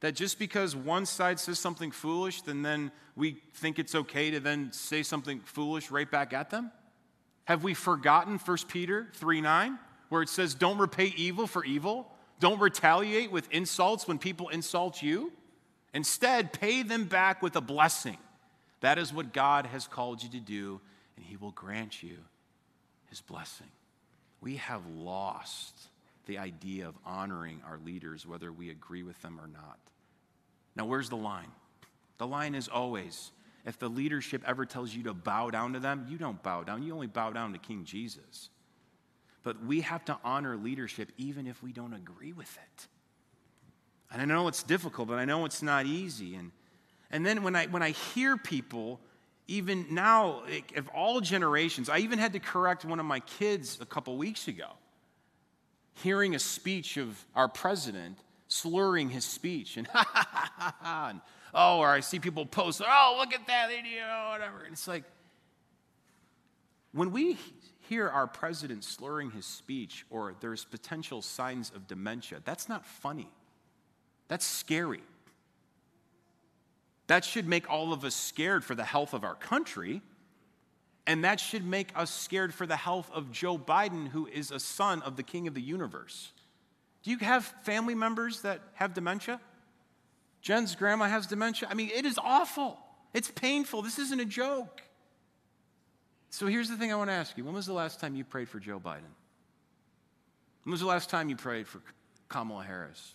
That 0.01 0.13
just 0.13 0.37
because 0.37 0.75
one 0.75 1.05
side 1.05 1.39
says 1.39 1.57
something 1.57 1.91
foolish, 1.91 2.41
then 2.41 2.61
then 2.61 2.91
we 3.15 3.37
think 3.53 3.79
it's 3.79 3.95
okay 3.95 4.31
to 4.31 4.39
then 4.39 4.71
say 4.71 5.01
something 5.01 5.39
foolish 5.39 5.89
right 5.89 6.09
back 6.09 6.33
at 6.33 6.49
them? 6.49 6.71
Have 7.45 7.63
we 7.63 7.73
forgotten 7.73 8.37
1 8.37 8.57
Peter 8.67 9.07
3 9.13 9.41
9, 9.41 9.79
where 10.09 10.21
it 10.21 10.29
says, 10.29 10.53
Don't 10.53 10.77
repay 10.77 11.13
evil 11.15 11.47
for 11.47 11.63
evil? 11.63 12.11
Don't 12.39 12.59
retaliate 12.59 13.31
with 13.31 13.49
insults 13.51 14.07
when 14.07 14.17
people 14.17 14.49
insult 14.49 15.01
you. 15.01 15.31
Instead, 15.93 16.51
pay 16.51 16.83
them 16.83 17.05
back 17.05 17.41
with 17.41 17.55
a 17.55 17.61
blessing. 17.61 18.17
That 18.81 18.97
is 18.97 19.13
what 19.13 19.31
God 19.31 19.65
has 19.67 19.87
called 19.87 20.21
you 20.21 20.29
to 20.31 20.39
do, 20.39 20.81
and 21.15 21.25
He 21.25 21.37
will 21.37 21.51
grant 21.51 22.03
you 22.03 22.17
His 23.07 23.21
blessing. 23.21 23.67
We 24.41 24.57
have 24.57 24.81
lost 24.87 25.73
the 26.25 26.39
idea 26.39 26.87
of 26.87 26.95
honoring 27.05 27.61
our 27.65 27.79
leaders, 27.85 28.27
whether 28.27 28.51
we 28.51 28.69
agree 28.69 29.03
with 29.03 29.21
them 29.21 29.39
or 29.39 29.47
not. 29.47 29.77
Now, 30.75 30.85
where's 30.85 31.09
the 31.09 31.15
line? 31.15 31.51
The 32.17 32.27
line 32.27 32.55
is 32.55 32.67
always 32.67 33.31
if 33.65 33.79
the 33.79 33.89
leadership 33.89 34.43
ever 34.45 34.65
tells 34.65 34.93
you 34.93 35.03
to 35.03 35.13
bow 35.13 35.49
down 35.49 35.73
to 35.73 35.79
them, 35.79 36.05
you 36.07 36.17
don't 36.17 36.41
bow 36.43 36.63
down. 36.63 36.83
You 36.83 36.93
only 36.93 37.07
bow 37.07 37.31
down 37.31 37.53
to 37.53 37.59
King 37.59 37.83
Jesus. 37.83 38.49
But 39.43 39.63
we 39.63 39.81
have 39.81 40.05
to 40.05 40.17
honor 40.23 40.55
leadership 40.55 41.11
even 41.17 41.47
if 41.47 41.61
we 41.63 41.71
don't 41.71 41.93
agree 41.93 42.31
with 42.31 42.55
it. 42.57 42.87
And 44.11 44.21
I 44.21 44.25
know 44.25 44.47
it's 44.47 44.63
difficult, 44.63 45.07
but 45.07 45.17
I 45.17 45.25
know 45.25 45.45
it's 45.45 45.63
not 45.63 45.87
easy. 45.87 46.35
And, 46.35 46.51
and 47.09 47.25
then 47.25 47.43
when 47.43 47.55
I, 47.55 47.65
when 47.65 47.81
I 47.81 47.89
hear 47.89 48.37
people, 48.37 48.99
even 49.47 49.87
now, 49.89 50.43
of 50.75 50.87
all 50.89 51.19
generations, 51.21 51.89
I 51.89 51.99
even 51.99 52.19
had 52.19 52.33
to 52.33 52.39
correct 52.39 52.85
one 52.85 52.99
of 52.99 53.05
my 53.05 53.19
kids 53.19 53.79
a 53.81 53.85
couple 53.85 54.15
weeks 54.17 54.47
ago. 54.47 54.67
Hearing 55.95 56.35
a 56.35 56.39
speech 56.39 56.97
of 56.97 57.23
our 57.35 57.47
president, 57.47 58.19
slurring 58.47 59.09
his 59.09 59.25
speech, 59.25 59.77
and 59.77 59.87
ha, 60.57 61.13
oh, 61.53 61.79
or 61.79 61.89
I 61.89 61.99
see 61.99 62.19
people 62.19 62.45
post, 62.45 62.81
oh, 62.85 63.15
look 63.17 63.33
at 63.33 63.47
that, 63.47 63.69
you 63.71 63.99
know, 63.99 64.25
oh, 64.27 64.31
whatever. 64.31 64.63
And 64.63 64.73
it's 64.73 64.87
like, 64.87 65.03
when 66.91 67.11
we 67.11 67.37
hear 67.89 68.07
our 68.07 68.27
president 68.27 68.83
slurring 68.83 69.31
his 69.31 69.45
speech 69.45 70.05
or 70.09 70.33
there's 70.39 70.65
potential 70.65 71.21
signs 71.21 71.71
of 71.75 71.87
dementia, 71.87 72.41
that's 72.45 72.69
not 72.69 72.85
funny. 72.85 73.29
That's 74.27 74.45
scary. 74.45 75.03
That 77.07 77.23
should 77.23 77.47
make 77.47 77.69
all 77.69 77.93
of 77.93 78.03
us 78.03 78.15
scared 78.15 78.63
for 78.63 78.75
the 78.75 78.83
health 78.83 79.13
of 79.13 79.23
our 79.23 79.35
country. 79.35 80.01
And 81.05 81.23
that 81.23 81.39
should 81.39 81.65
make 81.65 81.89
us 81.95 82.11
scared 82.11 82.53
for 82.53 82.65
the 82.65 82.75
health 82.75 83.11
of 83.13 83.31
Joe 83.31 83.57
Biden, 83.57 84.07
who 84.07 84.25
is 84.25 84.49
a 84.49 84.59
son 84.59 85.01
of 85.03 85.17
the 85.17 85.23
king 85.23 85.47
of 85.47 85.53
the 85.53 85.61
universe. 85.61 86.31
Do 87.03 87.11
you 87.11 87.17
have 87.19 87.45
family 87.63 87.93
members 87.93 88.41
that 88.41 88.61
have 88.73 88.95
dementia? 88.95 89.39
Jen's 90.45 90.75
grandma 90.75 91.05
has 91.05 91.25
dementia. 91.25 91.67
I 91.71 91.73
mean, 91.73 91.89
it 91.91 92.05
is 92.05 92.19
awful. 92.19 92.77
It's 93.15 93.31
painful. 93.31 93.81
This 93.81 93.97
isn't 93.97 94.19
a 94.19 94.25
joke. 94.25 94.83
So 96.29 96.45
here's 96.45 96.69
the 96.69 96.77
thing 96.77 96.93
I 96.93 96.95
want 96.97 97.09
to 97.09 97.15
ask 97.15 97.35
you 97.35 97.43
When 97.43 97.55
was 97.55 97.65
the 97.65 97.73
last 97.73 97.99
time 97.99 98.13
you 98.13 98.23
prayed 98.23 98.47
for 98.47 98.59
Joe 98.59 98.79
Biden? 98.79 99.09
When 100.63 100.71
was 100.71 100.81
the 100.81 100.85
last 100.85 101.09
time 101.09 101.29
you 101.29 101.35
prayed 101.35 101.67
for 101.67 101.81
Kamala 102.29 102.63
Harris? 102.63 103.13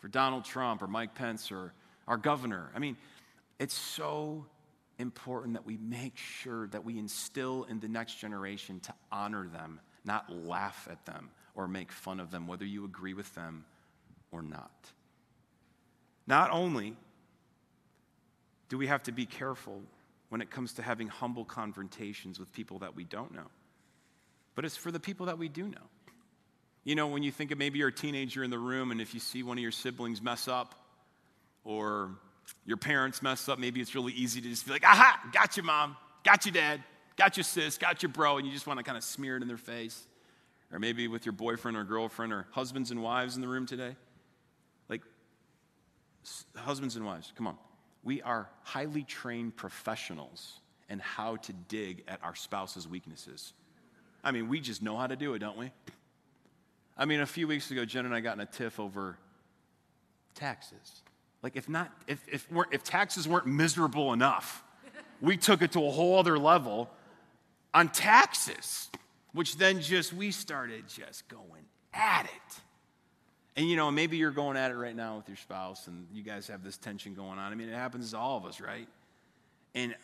For 0.00 0.08
Donald 0.08 0.44
Trump 0.44 0.82
or 0.82 0.86
Mike 0.86 1.14
Pence 1.14 1.50
or 1.50 1.72
our 2.06 2.18
governor? 2.18 2.70
I 2.76 2.78
mean, 2.78 2.98
it's 3.58 3.74
so 3.74 4.44
important 4.98 5.54
that 5.54 5.64
we 5.64 5.78
make 5.78 6.18
sure 6.18 6.66
that 6.68 6.84
we 6.84 6.98
instill 6.98 7.64
in 7.70 7.80
the 7.80 7.88
next 7.88 8.16
generation 8.16 8.80
to 8.80 8.92
honor 9.10 9.48
them, 9.48 9.80
not 10.04 10.30
laugh 10.30 10.88
at 10.90 11.06
them 11.06 11.30
or 11.54 11.66
make 11.66 11.90
fun 11.90 12.20
of 12.20 12.30
them, 12.30 12.46
whether 12.46 12.66
you 12.66 12.84
agree 12.84 13.14
with 13.14 13.34
them 13.34 13.64
or 14.30 14.42
not. 14.42 14.92
Not 16.26 16.50
only 16.50 16.96
do 18.68 18.78
we 18.78 18.86
have 18.86 19.02
to 19.04 19.12
be 19.12 19.26
careful 19.26 19.80
when 20.28 20.40
it 20.40 20.50
comes 20.50 20.72
to 20.74 20.82
having 20.82 21.08
humble 21.08 21.44
confrontations 21.44 22.38
with 22.38 22.52
people 22.52 22.78
that 22.78 22.96
we 22.96 23.04
don't 23.04 23.34
know? 23.34 23.50
But 24.54 24.64
it's 24.64 24.76
for 24.76 24.90
the 24.90 25.00
people 25.00 25.26
that 25.26 25.38
we 25.38 25.48
do 25.48 25.64
know. 25.64 25.88
You 26.84 26.94
know, 26.94 27.06
when 27.06 27.22
you 27.22 27.30
think 27.30 27.50
of 27.50 27.58
maybe 27.58 27.78
you're 27.78 27.88
a 27.88 27.92
teenager 27.92 28.42
in 28.42 28.50
the 28.50 28.58
room 28.58 28.90
and 28.90 29.00
if 29.00 29.14
you 29.14 29.20
see 29.20 29.42
one 29.42 29.56
of 29.56 29.62
your 29.62 29.72
siblings 29.72 30.20
mess 30.20 30.48
up 30.48 30.74
or 31.64 32.10
your 32.64 32.76
parents 32.76 33.22
mess 33.22 33.48
up, 33.48 33.58
maybe 33.58 33.80
it's 33.80 33.94
really 33.94 34.12
easy 34.12 34.40
to 34.40 34.48
just 34.48 34.66
be 34.66 34.72
like, 34.72 34.84
aha, 34.84 35.20
got 35.32 35.56
you, 35.56 35.62
mom, 35.62 35.96
got 36.24 36.44
you, 36.44 36.52
dad, 36.52 36.82
got 37.16 37.36
you, 37.36 37.42
sis, 37.42 37.78
got 37.78 38.02
your 38.02 38.10
bro, 38.10 38.38
and 38.38 38.46
you 38.46 38.52
just 38.52 38.66
want 38.66 38.78
to 38.78 38.84
kind 38.84 38.98
of 38.98 39.04
smear 39.04 39.36
it 39.36 39.42
in 39.42 39.48
their 39.48 39.56
face. 39.56 40.06
Or 40.72 40.78
maybe 40.78 41.06
with 41.06 41.26
your 41.26 41.34
boyfriend 41.34 41.76
or 41.76 41.84
girlfriend 41.84 42.32
or 42.32 42.46
husbands 42.50 42.90
and 42.90 43.02
wives 43.02 43.36
in 43.36 43.42
the 43.42 43.48
room 43.48 43.66
today. 43.66 43.94
Husbands 46.56 46.96
and 46.96 47.04
wives, 47.04 47.32
come 47.36 47.46
on. 47.46 47.56
We 48.04 48.22
are 48.22 48.48
highly 48.62 49.04
trained 49.04 49.56
professionals 49.56 50.60
in 50.88 50.98
how 50.98 51.36
to 51.36 51.52
dig 51.52 52.04
at 52.08 52.22
our 52.22 52.34
spouse's 52.34 52.86
weaknesses. 52.86 53.52
I 54.24 54.30
mean, 54.30 54.48
we 54.48 54.60
just 54.60 54.82
know 54.82 54.96
how 54.96 55.06
to 55.06 55.16
do 55.16 55.34
it, 55.34 55.38
don't 55.38 55.56
we? 55.56 55.70
I 56.96 57.04
mean, 57.04 57.20
a 57.20 57.26
few 57.26 57.48
weeks 57.48 57.70
ago, 57.70 57.84
Jen 57.84 58.04
and 58.04 58.14
I 58.14 58.20
got 58.20 58.34
in 58.34 58.40
a 58.40 58.46
tiff 58.46 58.78
over 58.78 59.16
taxes. 60.34 61.02
Like, 61.42 61.56
if 61.56 61.68
not, 61.68 61.90
if, 62.06 62.20
if, 62.28 62.46
if 62.70 62.84
taxes 62.84 63.26
weren't 63.26 63.46
miserable 63.46 64.12
enough, 64.12 64.62
we 65.20 65.36
took 65.36 65.62
it 65.62 65.72
to 65.72 65.84
a 65.84 65.90
whole 65.90 66.18
other 66.18 66.38
level 66.38 66.90
on 67.74 67.88
taxes, 67.88 68.90
which 69.32 69.56
then 69.56 69.80
just, 69.80 70.12
we 70.12 70.30
started 70.30 70.84
just 70.88 71.26
going 71.28 71.64
at 71.94 72.26
it. 72.26 72.60
And 73.56 73.68
you 73.68 73.76
know, 73.76 73.90
maybe 73.90 74.16
you're 74.16 74.30
going 74.30 74.56
at 74.56 74.70
it 74.70 74.76
right 74.76 74.96
now 74.96 75.16
with 75.16 75.28
your 75.28 75.36
spouse 75.36 75.86
and 75.86 76.06
you 76.12 76.22
guys 76.22 76.48
have 76.48 76.64
this 76.64 76.78
tension 76.78 77.14
going 77.14 77.38
on. 77.38 77.52
I 77.52 77.54
mean, 77.54 77.68
it 77.68 77.74
happens 77.74 78.12
to 78.12 78.18
all 78.18 78.38
of 78.38 78.46
us, 78.46 78.60
right? 78.60 78.88
And 79.74 79.94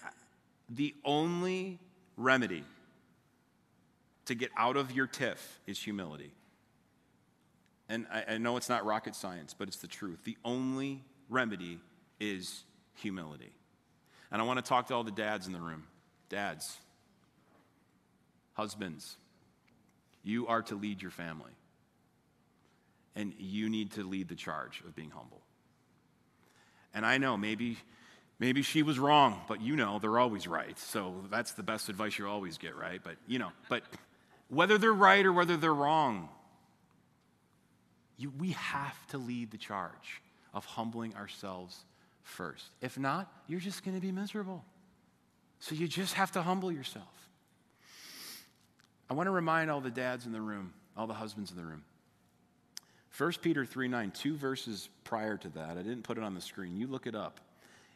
the 0.69 0.95
only 1.05 1.79
remedy 2.17 2.65
to 4.27 4.35
get 4.35 4.51
out 4.57 4.77
of 4.77 4.93
your 4.93 5.07
tiff 5.07 5.61
is 5.67 5.79
humility 5.79 6.33
and 7.89 8.07
I, 8.13 8.35
I 8.35 8.39
know 8.39 8.57
it's 8.57 8.69
not 8.69 8.85
rocket 8.85 9.15
science, 9.15 9.55
but 9.55 9.69
it's 9.69 9.79
the 9.79 9.87
truth. 9.87 10.25
The 10.25 10.37
only 10.45 11.03
remedy 11.29 11.79
is 12.21 12.65
humility. 12.95 13.53
And 14.31 14.43
I 14.43 14.45
want 14.45 14.59
to 14.59 14.69
talk 14.69 14.89
to 14.89 14.95
all 14.95 15.05
the 15.05 15.11
dads 15.11 15.47
in 15.47 15.53
the 15.53 15.61
room. 15.61 15.85
Dads, 16.29 16.77
husbands, 18.53 19.17
you 20.23 20.47
are 20.47 20.63
to 20.63 20.75
lead 20.75 21.01
your 21.01 21.11
family. 21.11 21.53
And 23.19 23.35
you 23.39 23.69
need 23.69 23.93
to 23.93 24.05
lead 24.09 24.29
the 24.29 24.37
charge 24.37 24.81
of 24.87 24.95
being 24.95 25.11
humble. 25.11 25.43
And 26.95 27.05
I 27.05 27.19
know 27.19 27.37
maybe 27.37 27.77
maybe 28.39 28.63
she 28.63 28.83
was 28.83 28.99
wrong, 28.99 29.41
but 29.49 29.61
you 29.61 29.77
know 29.77 29.99
they're 29.99 30.19
always 30.19 30.47
right. 30.47 30.79
So 30.79 31.25
that's 31.31 31.53
the 31.53 31.65
best 31.65 31.89
advice 31.89 32.17
you 32.17 32.29
always 32.29 32.57
get, 32.59 32.77
right? 32.77 33.01
But 33.03 33.17
you 33.27 33.39
know, 33.39 33.51
but 33.69 33.83
whether 34.49 34.79
they're 34.79 34.93
right 34.93 35.27
or 35.27 35.33
whether 35.33 35.57
they're 35.57 35.75
wrong, 35.75 36.29
you, 38.17 38.33
we 38.39 38.51
have 38.53 39.07
to 39.09 39.19
lead 39.19 39.51
the 39.51 39.59
charge 39.59 40.23
of 40.55 40.65
humbling 40.65 41.15
ourselves 41.15 41.85
first. 42.23 42.67
If 42.81 42.99
not, 42.99 43.31
you're 43.47 43.61
just 43.61 43.85
going 43.85 43.97
to 43.97 44.01
be 44.01 44.13
miserable. 44.13 44.65
So 45.61 45.75
you 45.75 45.89
just 45.89 46.15
have 46.15 46.33
to 46.33 46.43
humble 46.43 46.71
yourself. 46.71 47.29
I 49.11 49.15
want 49.15 49.27
to 49.27 49.31
remind 49.33 49.71
all 49.71 49.81
the 49.81 49.91
dads 49.91 50.27
in 50.27 50.33
the 50.33 50.41
room, 50.41 50.73
all 50.97 51.07
the 51.07 51.15
husbands 51.15 51.51
in 51.51 51.57
the 51.57 51.65
room. 51.65 51.83
1 53.17 53.33
Peter 53.41 53.65
3 53.65 53.89
9, 53.89 54.11
two 54.13 54.37
verses 54.37 54.89
prior 55.05 55.37
to 55.37 55.49
that, 55.51 55.71
I 55.71 55.83
didn't 55.83 56.03
put 56.03 56.19
it 56.19 56.25
on 56.25 56.35
the 56.35 56.41
screen. 56.41 56.77
You 56.77 56.87
look 56.87 57.07
it 57.07 57.15
up. 57.15 57.41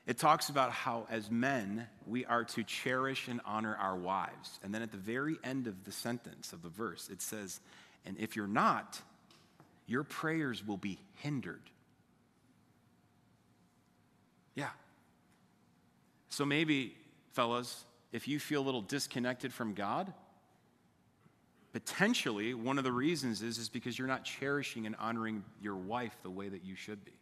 It 0.06 0.18
talks 0.18 0.48
about 0.48 0.72
how, 0.72 1.06
as 1.10 1.30
men, 1.30 1.86
we 2.08 2.24
are 2.24 2.44
to 2.44 2.64
cherish 2.64 3.28
and 3.28 3.40
honor 3.44 3.76
our 3.76 3.96
wives. 3.96 4.58
And 4.64 4.74
then 4.74 4.82
at 4.82 4.90
the 4.90 4.96
very 4.96 5.36
end 5.44 5.68
of 5.68 5.84
the 5.84 5.92
sentence 5.92 6.52
of 6.52 6.62
the 6.62 6.68
verse, 6.68 7.08
it 7.08 7.22
says, 7.22 7.60
And 8.04 8.18
if 8.18 8.34
you're 8.34 8.48
not, 8.48 9.00
your 9.86 10.02
prayers 10.02 10.66
will 10.66 10.76
be 10.76 10.98
hindered. 11.16 11.62
Yeah. 14.56 14.70
So 16.30 16.44
maybe, 16.44 16.96
fellas, 17.32 17.84
if 18.10 18.26
you 18.26 18.40
feel 18.40 18.62
a 18.62 18.66
little 18.66 18.82
disconnected 18.82 19.52
from 19.52 19.74
God, 19.74 20.12
potentially 21.72 22.54
one 22.54 22.78
of 22.78 22.84
the 22.84 22.92
reasons 22.92 23.42
is, 23.42 23.58
is 23.58 23.68
because 23.68 23.98
you're 23.98 24.08
not 24.08 24.24
cherishing 24.24 24.86
and 24.86 24.94
honoring 24.98 25.42
your 25.60 25.76
wife 25.76 26.16
the 26.22 26.30
way 26.30 26.48
that 26.48 26.64
you 26.64 26.74
should 26.74 27.04
be. 27.04 27.12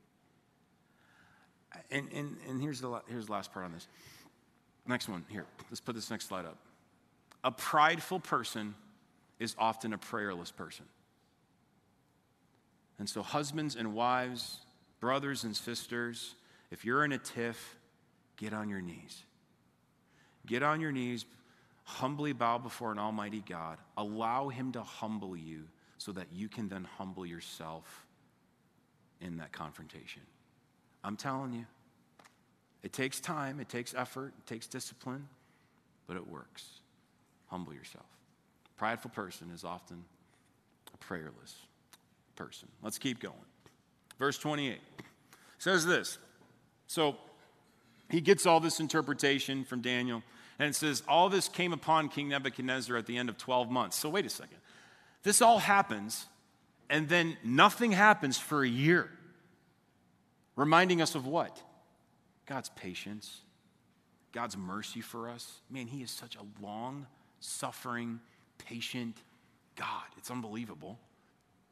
And, 1.90 2.08
and, 2.12 2.36
and 2.48 2.60
here's, 2.60 2.80
the, 2.80 3.00
here's 3.08 3.26
the 3.26 3.32
last 3.32 3.52
part 3.52 3.64
on 3.64 3.72
this. 3.72 3.86
Next 4.86 5.08
one, 5.08 5.24
here, 5.28 5.46
let's 5.70 5.80
put 5.80 5.94
this 5.94 6.10
next 6.10 6.26
slide 6.28 6.44
up. 6.44 6.58
A 7.44 7.52
prideful 7.52 8.18
person 8.18 8.74
is 9.38 9.54
often 9.58 9.92
a 9.92 9.98
prayerless 9.98 10.50
person. 10.50 10.84
And 12.98 13.08
so, 13.08 13.22
husbands 13.22 13.76
and 13.76 13.94
wives, 13.94 14.58
brothers 14.98 15.44
and 15.44 15.56
sisters, 15.56 16.34
if 16.70 16.84
you're 16.84 17.04
in 17.04 17.12
a 17.12 17.18
tiff, 17.18 17.78
get 18.36 18.52
on 18.52 18.68
your 18.68 18.82
knees. 18.82 19.22
Get 20.46 20.62
on 20.62 20.80
your 20.80 20.92
knees, 20.92 21.24
humbly 21.90 22.32
bow 22.32 22.58
before 22.58 22.92
an 22.92 22.98
almighty 22.98 23.42
God. 23.48 23.78
Allow 23.96 24.48
Him 24.48 24.72
to 24.72 24.82
humble 24.82 25.36
you 25.36 25.64
so 25.98 26.12
that 26.12 26.28
you 26.32 26.48
can 26.48 26.68
then 26.68 26.86
humble 26.98 27.26
yourself 27.26 28.06
in 29.20 29.36
that 29.38 29.52
confrontation. 29.52 30.22
I'm 31.04 31.16
telling 31.16 31.52
you, 31.52 31.66
it 32.82 32.92
takes 32.92 33.20
time, 33.20 33.60
it 33.60 33.68
takes 33.68 33.94
effort, 33.94 34.32
it 34.38 34.46
takes 34.46 34.66
discipline, 34.66 35.28
but 36.06 36.16
it 36.16 36.26
works. 36.26 36.66
Humble 37.48 37.74
yourself. 37.74 38.06
Prideful 38.78 39.10
person 39.10 39.50
is 39.54 39.64
often 39.64 40.04
a 40.94 40.96
prayerless 40.98 41.54
person. 42.36 42.68
Let's 42.82 42.98
keep 42.98 43.20
going. 43.20 43.34
Verse 44.18 44.38
28 44.38 44.78
says 45.58 45.84
this. 45.84 46.18
So 46.86 47.16
he 48.10 48.20
gets 48.20 48.46
all 48.46 48.60
this 48.60 48.80
interpretation 48.80 49.64
from 49.64 49.82
Daniel, 49.82 50.22
and 50.60 50.68
it 50.68 50.74
says, 50.74 51.02
All 51.08 51.28
this 51.28 51.48
came 51.48 51.72
upon 51.72 52.10
King 52.10 52.28
Nebuchadnezzar 52.28 52.96
at 52.96 53.06
the 53.06 53.16
end 53.16 53.28
of 53.28 53.38
12 53.38 53.70
months. 53.70 53.96
So 53.96 54.10
wait 54.10 54.26
a 54.26 54.30
second. 54.30 54.58
This 55.22 55.42
all 55.42 55.58
happens, 55.58 56.26
and 56.88 57.08
then 57.08 57.36
nothing 57.42 57.92
happens 57.92 58.38
for 58.38 58.62
a 58.62 58.68
year. 58.68 59.10
Reminding 60.56 61.00
us 61.00 61.14
of 61.14 61.26
what? 61.26 61.60
God's 62.46 62.68
patience, 62.70 63.40
God's 64.32 64.56
mercy 64.56 65.00
for 65.00 65.30
us. 65.30 65.60
Man, 65.70 65.86
He 65.86 66.02
is 66.02 66.10
such 66.10 66.36
a 66.36 66.64
long, 66.64 67.06
suffering, 67.40 68.20
patient 68.58 69.16
God. 69.76 70.04
It's 70.18 70.30
unbelievable 70.30 70.98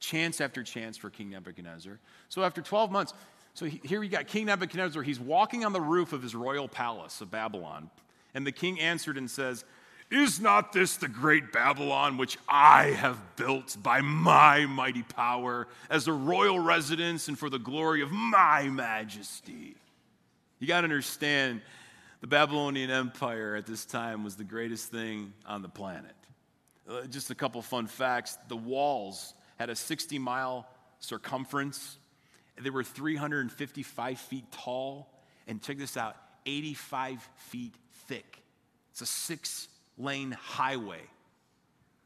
chance 0.00 0.40
after 0.40 0.62
chance 0.62 0.96
for 0.96 1.10
King 1.10 1.30
Nebuchadnezzar. 1.30 1.98
So 2.28 2.42
after 2.42 2.62
12 2.62 2.90
months, 2.90 3.14
so 3.54 3.66
here 3.66 3.98
we 3.98 4.08
got 4.08 4.28
King 4.28 4.46
Nebuchadnezzar. 4.46 5.02
He's 5.02 5.18
walking 5.18 5.64
on 5.64 5.72
the 5.72 5.80
roof 5.80 6.12
of 6.12 6.22
his 6.22 6.34
royal 6.34 6.68
palace 6.68 7.20
of 7.20 7.30
Babylon. 7.30 7.90
And 8.34 8.46
the 8.46 8.52
king 8.52 8.80
answered 8.80 9.16
and 9.16 9.30
says, 9.30 9.64
Is 10.10 10.40
not 10.40 10.72
this 10.72 10.96
the 10.96 11.08
great 11.08 11.52
Babylon 11.52 12.16
which 12.16 12.38
I 12.48 12.88
have 12.88 13.36
built 13.36 13.76
by 13.82 14.00
my 14.00 14.66
mighty 14.66 15.02
power 15.02 15.68
as 15.90 16.06
a 16.06 16.12
royal 16.12 16.58
residence 16.58 17.28
and 17.28 17.38
for 17.38 17.50
the 17.50 17.58
glory 17.58 18.02
of 18.02 18.10
my 18.12 18.68
majesty? 18.68 19.74
You 20.58 20.66
got 20.66 20.80
to 20.80 20.84
understand, 20.84 21.62
the 22.20 22.26
Babylonian 22.26 22.90
Empire 22.90 23.54
at 23.54 23.66
this 23.66 23.84
time 23.84 24.24
was 24.24 24.34
the 24.34 24.44
greatest 24.44 24.90
thing 24.90 25.32
on 25.46 25.62
the 25.62 25.68
planet. 25.68 26.14
Uh, 26.88 27.02
just 27.06 27.30
a 27.30 27.34
couple 27.34 27.60
fun 27.62 27.86
facts 27.86 28.38
the 28.48 28.56
walls 28.56 29.34
had 29.58 29.70
a 29.70 29.76
60 29.76 30.18
mile 30.18 30.66
circumference. 31.00 31.98
They 32.60 32.70
were 32.70 32.82
355 32.82 34.18
feet 34.18 34.50
tall. 34.50 35.08
And 35.46 35.62
check 35.62 35.78
this 35.78 35.96
out 35.96 36.16
85 36.46 37.28
feet 37.36 37.74
thick. 38.08 38.42
It's 38.90 39.00
a 39.00 39.06
six 39.06 39.68
lane 39.96 40.32
highway. 40.32 41.02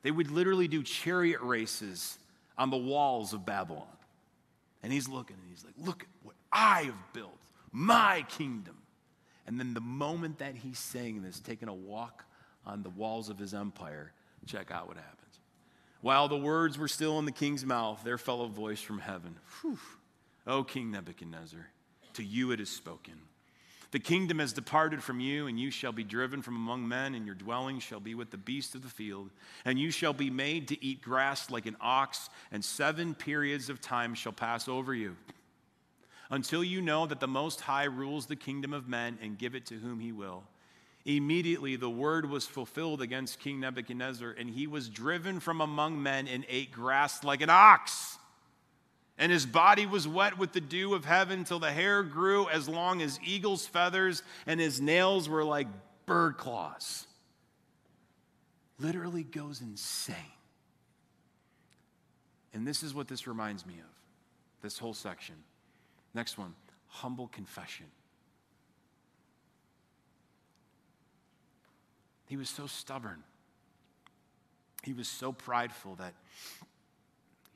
They 0.02 0.10
would 0.10 0.30
literally 0.30 0.68
do 0.68 0.82
chariot 0.82 1.40
races 1.40 2.18
on 2.58 2.70
the 2.70 2.76
walls 2.76 3.32
of 3.32 3.46
Babylon. 3.46 3.86
And 4.82 4.92
he's 4.92 5.08
looking 5.08 5.36
and 5.40 5.46
he's 5.48 5.64
like, 5.64 5.74
Look 5.78 6.02
at 6.02 6.08
what 6.22 6.36
I 6.52 6.82
have 6.82 7.12
built, 7.12 7.38
my 7.70 8.26
kingdom. 8.28 8.76
And 9.46 9.58
then 9.58 9.74
the 9.74 9.80
moment 9.80 10.38
that 10.38 10.54
he's 10.54 10.78
saying 10.78 11.22
this, 11.22 11.40
taking 11.40 11.68
a 11.68 11.74
walk 11.74 12.24
on 12.66 12.82
the 12.82 12.90
walls 12.90 13.28
of 13.28 13.38
his 13.38 13.54
empire, 13.54 14.12
check 14.46 14.70
out 14.70 14.86
what 14.86 14.96
happens. 14.96 15.18
While 16.00 16.28
the 16.28 16.36
words 16.36 16.78
were 16.78 16.88
still 16.88 17.18
in 17.18 17.24
the 17.24 17.32
king's 17.32 17.64
mouth, 17.64 18.02
there 18.04 18.18
fell 18.18 18.42
a 18.42 18.48
voice 18.48 18.80
from 18.80 18.98
heaven. 18.98 19.36
Whew. 19.60 19.78
O 20.46 20.58
oh, 20.58 20.64
King 20.64 20.90
Nebuchadnezzar, 20.90 21.68
to 22.14 22.24
you 22.24 22.50
it 22.50 22.60
is 22.60 22.68
spoken. 22.68 23.14
The 23.92 24.00
kingdom 24.00 24.38
has 24.38 24.54
departed 24.54 25.02
from 25.02 25.20
you, 25.20 25.46
and 25.46 25.60
you 25.60 25.70
shall 25.70 25.92
be 25.92 26.02
driven 26.02 26.40
from 26.40 26.56
among 26.56 26.88
men, 26.88 27.14
and 27.14 27.26
your 27.26 27.34
dwelling 27.34 27.78
shall 27.78 28.00
be 28.00 28.14
with 28.14 28.30
the 28.30 28.38
beasts 28.38 28.74
of 28.74 28.82
the 28.82 28.88
field. 28.88 29.30
And 29.66 29.78
you 29.78 29.90
shall 29.90 30.14
be 30.14 30.30
made 30.30 30.68
to 30.68 30.84
eat 30.84 31.02
grass 31.02 31.50
like 31.50 31.66
an 31.66 31.76
ox, 31.80 32.30
and 32.50 32.64
seven 32.64 33.14
periods 33.14 33.68
of 33.68 33.82
time 33.82 34.14
shall 34.14 34.32
pass 34.32 34.66
over 34.66 34.94
you 34.94 35.16
until 36.30 36.64
you 36.64 36.80
know 36.80 37.04
that 37.06 37.20
the 37.20 37.28
Most 37.28 37.60
High 37.60 37.84
rules 37.84 38.24
the 38.24 38.36
kingdom 38.36 38.72
of 38.72 38.88
men 38.88 39.18
and 39.20 39.38
give 39.38 39.54
it 39.54 39.66
to 39.66 39.74
whom 39.74 40.00
he 40.00 40.12
will. 40.12 40.42
Immediately 41.04 41.76
the 41.76 41.90
word 41.90 42.28
was 42.28 42.46
fulfilled 42.46 43.02
against 43.02 43.40
King 43.40 43.60
Nebuchadnezzar, 43.60 44.30
and 44.38 44.48
he 44.48 44.66
was 44.66 44.88
driven 44.88 45.38
from 45.40 45.60
among 45.60 46.02
men 46.02 46.26
and 46.26 46.46
ate 46.48 46.72
grass 46.72 47.22
like 47.22 47.42
an 47.42 47.50
ox. 47.50 48.18
And 49.22 49.30
his 49.30 49.46
body 49.46 49.86
was 49.86 50.08
wet 50.08 50.36
with 50.36 50.50
the 50.50 50.60
dew 50.60 50.94
of 50.94 51.04
heaven 51.04 51.44
till 51.44 51.60
the 51.60 51.70
hair 51.70 52.02
grew 52.02 52.48
as 52.48 52.68
long 52.68 53.00
as 53.00 53.20
eagle's 53.24 53.64
feathers, 53.64 54.24
and 54.48 54.58
his 54.58 54.80
nails 54.80 55.28
were 55.28 55.44
like 55.44 55.68
bird 56.06 56.38
claws. 56.38 57.06
Literally 58.80 59.22
goes 59.22 59.60
insane. 59.60 60.16
And 62.52 62.66
this 62.66 62.82
is 62.82 62.94
what 62.94 63.06
this 63.06 63.28
reminds 63.28 63.64
me 63.64 63.74
of 63.74 64.60
this 64.60 64.76
whole 64.76 64.92
section. 64.92 65.36
Next 66.14 66.36
one 66.36 66.56
humble 66.88 67.28
confession. 67.28 67.86
He 72.26 72.36
was 72.36 72.48
so 72.48 72.66
stubborn. 72.66 73.22
He 74.82 74.92
was 74.92 75.06
so 75.06 75.30
prideful 75.30 75.94
that 75.94 76.14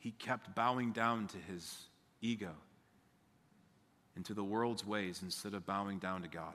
he 0.06 0.12
kept 0.12 0.54
bowing 0.54 0.92
down 0.92 1.26
to 1.26 1.36
his 1.36 1.78
ego 2.20 2.52
and 4.14 4.24
to 4.24 4.34
the 4.34 4.44
world's 4.44 4.86
ways 4.86 5.18
instead 5.24 5.52
of 5.52 5.66
bowing 5.66 5.98
down 5.98 6.22
to 6.22 6.28
God. 6.28 6.54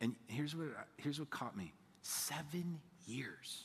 And 0.00 0.14
here's 0.26 0.56
what, 0.56 0.68
here's 0.96 1.20
what 1.20 1.28
caught 1.28 1.54
me 1.54 1.74
seven 2.00 2.80
years. 3.06 3.64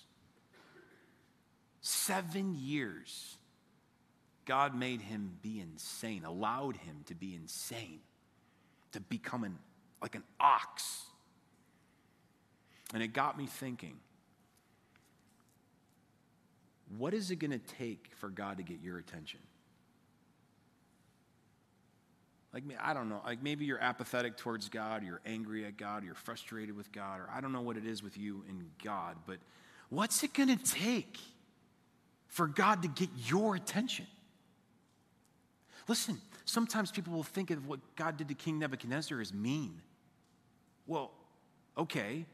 Seven 1.80 2.58
years. 2.60 3.38
God 4.44 4.76
made 4.76 5.00
him 5.00 5.38
be 5.42 5.62
insane, 5.62 6.26
allowed 6.26 6.76
him 6.76 6.98
to 7.06 7.16
be 7.16 7.34
insane, 7.34 8.02
to 8.92 9.00
become 9.00 9.46
an, 9.46 9.58
like 10.02 10.16
an 10.16 10.24
ox. 10.42 11.06
And 12.94 13.02
it 13.02 13.14
got 13.14 13.38
me 13.38 13.46
thinking 13.46 13.96
what 16.98 17.14
is 17.14 17.32
it 17.32 17.38
going 17.38 17.52
to 17.52 17.60
take 17.60 18.12
for 18.16 18.30
God 18.30 18.58
to 18.58 18.64
get 18.64 18.82
your 18.82 18.98
attention? 18.98 19.40
Like, 22.54 22.64
I 22.82 22.94
don't 22.94 23.10
know, 23.10 23.22
like 23.24 23.44
maybe 23.44 23.66
you're 23.66 23.82
apathetic 23.82 24.36
towards 24.36 24.70
God, 24.70 25.04
you're 25.04 25.22
angry 25.26 25.66
at 25.66 25.78
God, 25.78 26.04
you're 26.04 26.16
frustrated 26.16 26.76
with 26.76 26.92
God, 26.92 27.20
or 27.20 27.30
I 27.32 27.42
don't 27.42 27.54
know 27.54 27.62
what 27.62 27.78
it 27.78 27.86
is 27.86 28.02
with 28.02 28.18
you 28.18 28.44
and 28.50 28.64
God, 28.84 29.18
but 29.28 29.38
what's 29.90 30.24
it 30.24 30.34
going 30.34 30.50
to 30.50 30.58
take 30.58 31.20
for 32.28 32.48
God 32.48 32.82
to 32.82 32.88
get 32.88 33.10
your 33.28 33.56
attention? 33.56 34.08
Listen, 35.88 36.20
sometimes 36.46 36.92
people 36.92 37.14
will 37.14 37.24
think 37.24 37.52
of 37.52 37.68
what 37.68 37.80
God 37.96 38.18
did 38.18 38.30
to 38.30 38.34
King 38.34 38.58
Nebuchadnezzar 38.58 39.22
as 39.22 39.32
mean. 39.32 39.82
Well, 40.88 41.12
okay, 41.78 42.26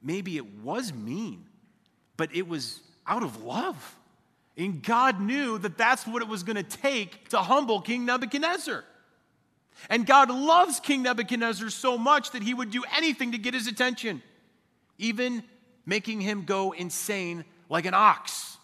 maybe 0.00 0.36
it 0.36 0.46
was 0.62 0.92
mean, 0.92 1.46
but 2.16 2.34
it 2.34 2.46
was 2.46 2.80
out 3.06 3.22
of 3.22 3.42
love. 3.42 3.96
And 4.56 4.82
God 4.82 5.20
knew 5.20 5.58
that 5.58 5.78
that's 5.78 6.06
what 6.06 6.22
it 6.22 6.28
was 6.28 6.42
going 6.42 6.56
to 6.56 6.62
take 6.62 7.28
to 7.30 7.38
humble 7.38 7.80
King 7.80 8.04
Nebuchadnezzar. 8.04 8.84
And 9.88 10.06
God 10.06 10.30
loves 10.30 10.80
King 10.80 11.02
Nebuchadnezzar 11.02 11.70
so 11.70 11.96
much 11.96 12.32
that 12.32 12.42
he 12.42 12.52
would 12.52 12.70
do 12.70 12.84
anything 12.96 13.32
to 13.32 13.38
get 13.38 13.54
his 13.54 13.66
attention, 13.66 14.22
even 14.98 15.42
making 15.86 16.20
him 16.20 16.44
go 16.44 16.72
insane 16.72 17.44
like 17.68 17.86
an 17.86 17.94
ox. 17.94 18.58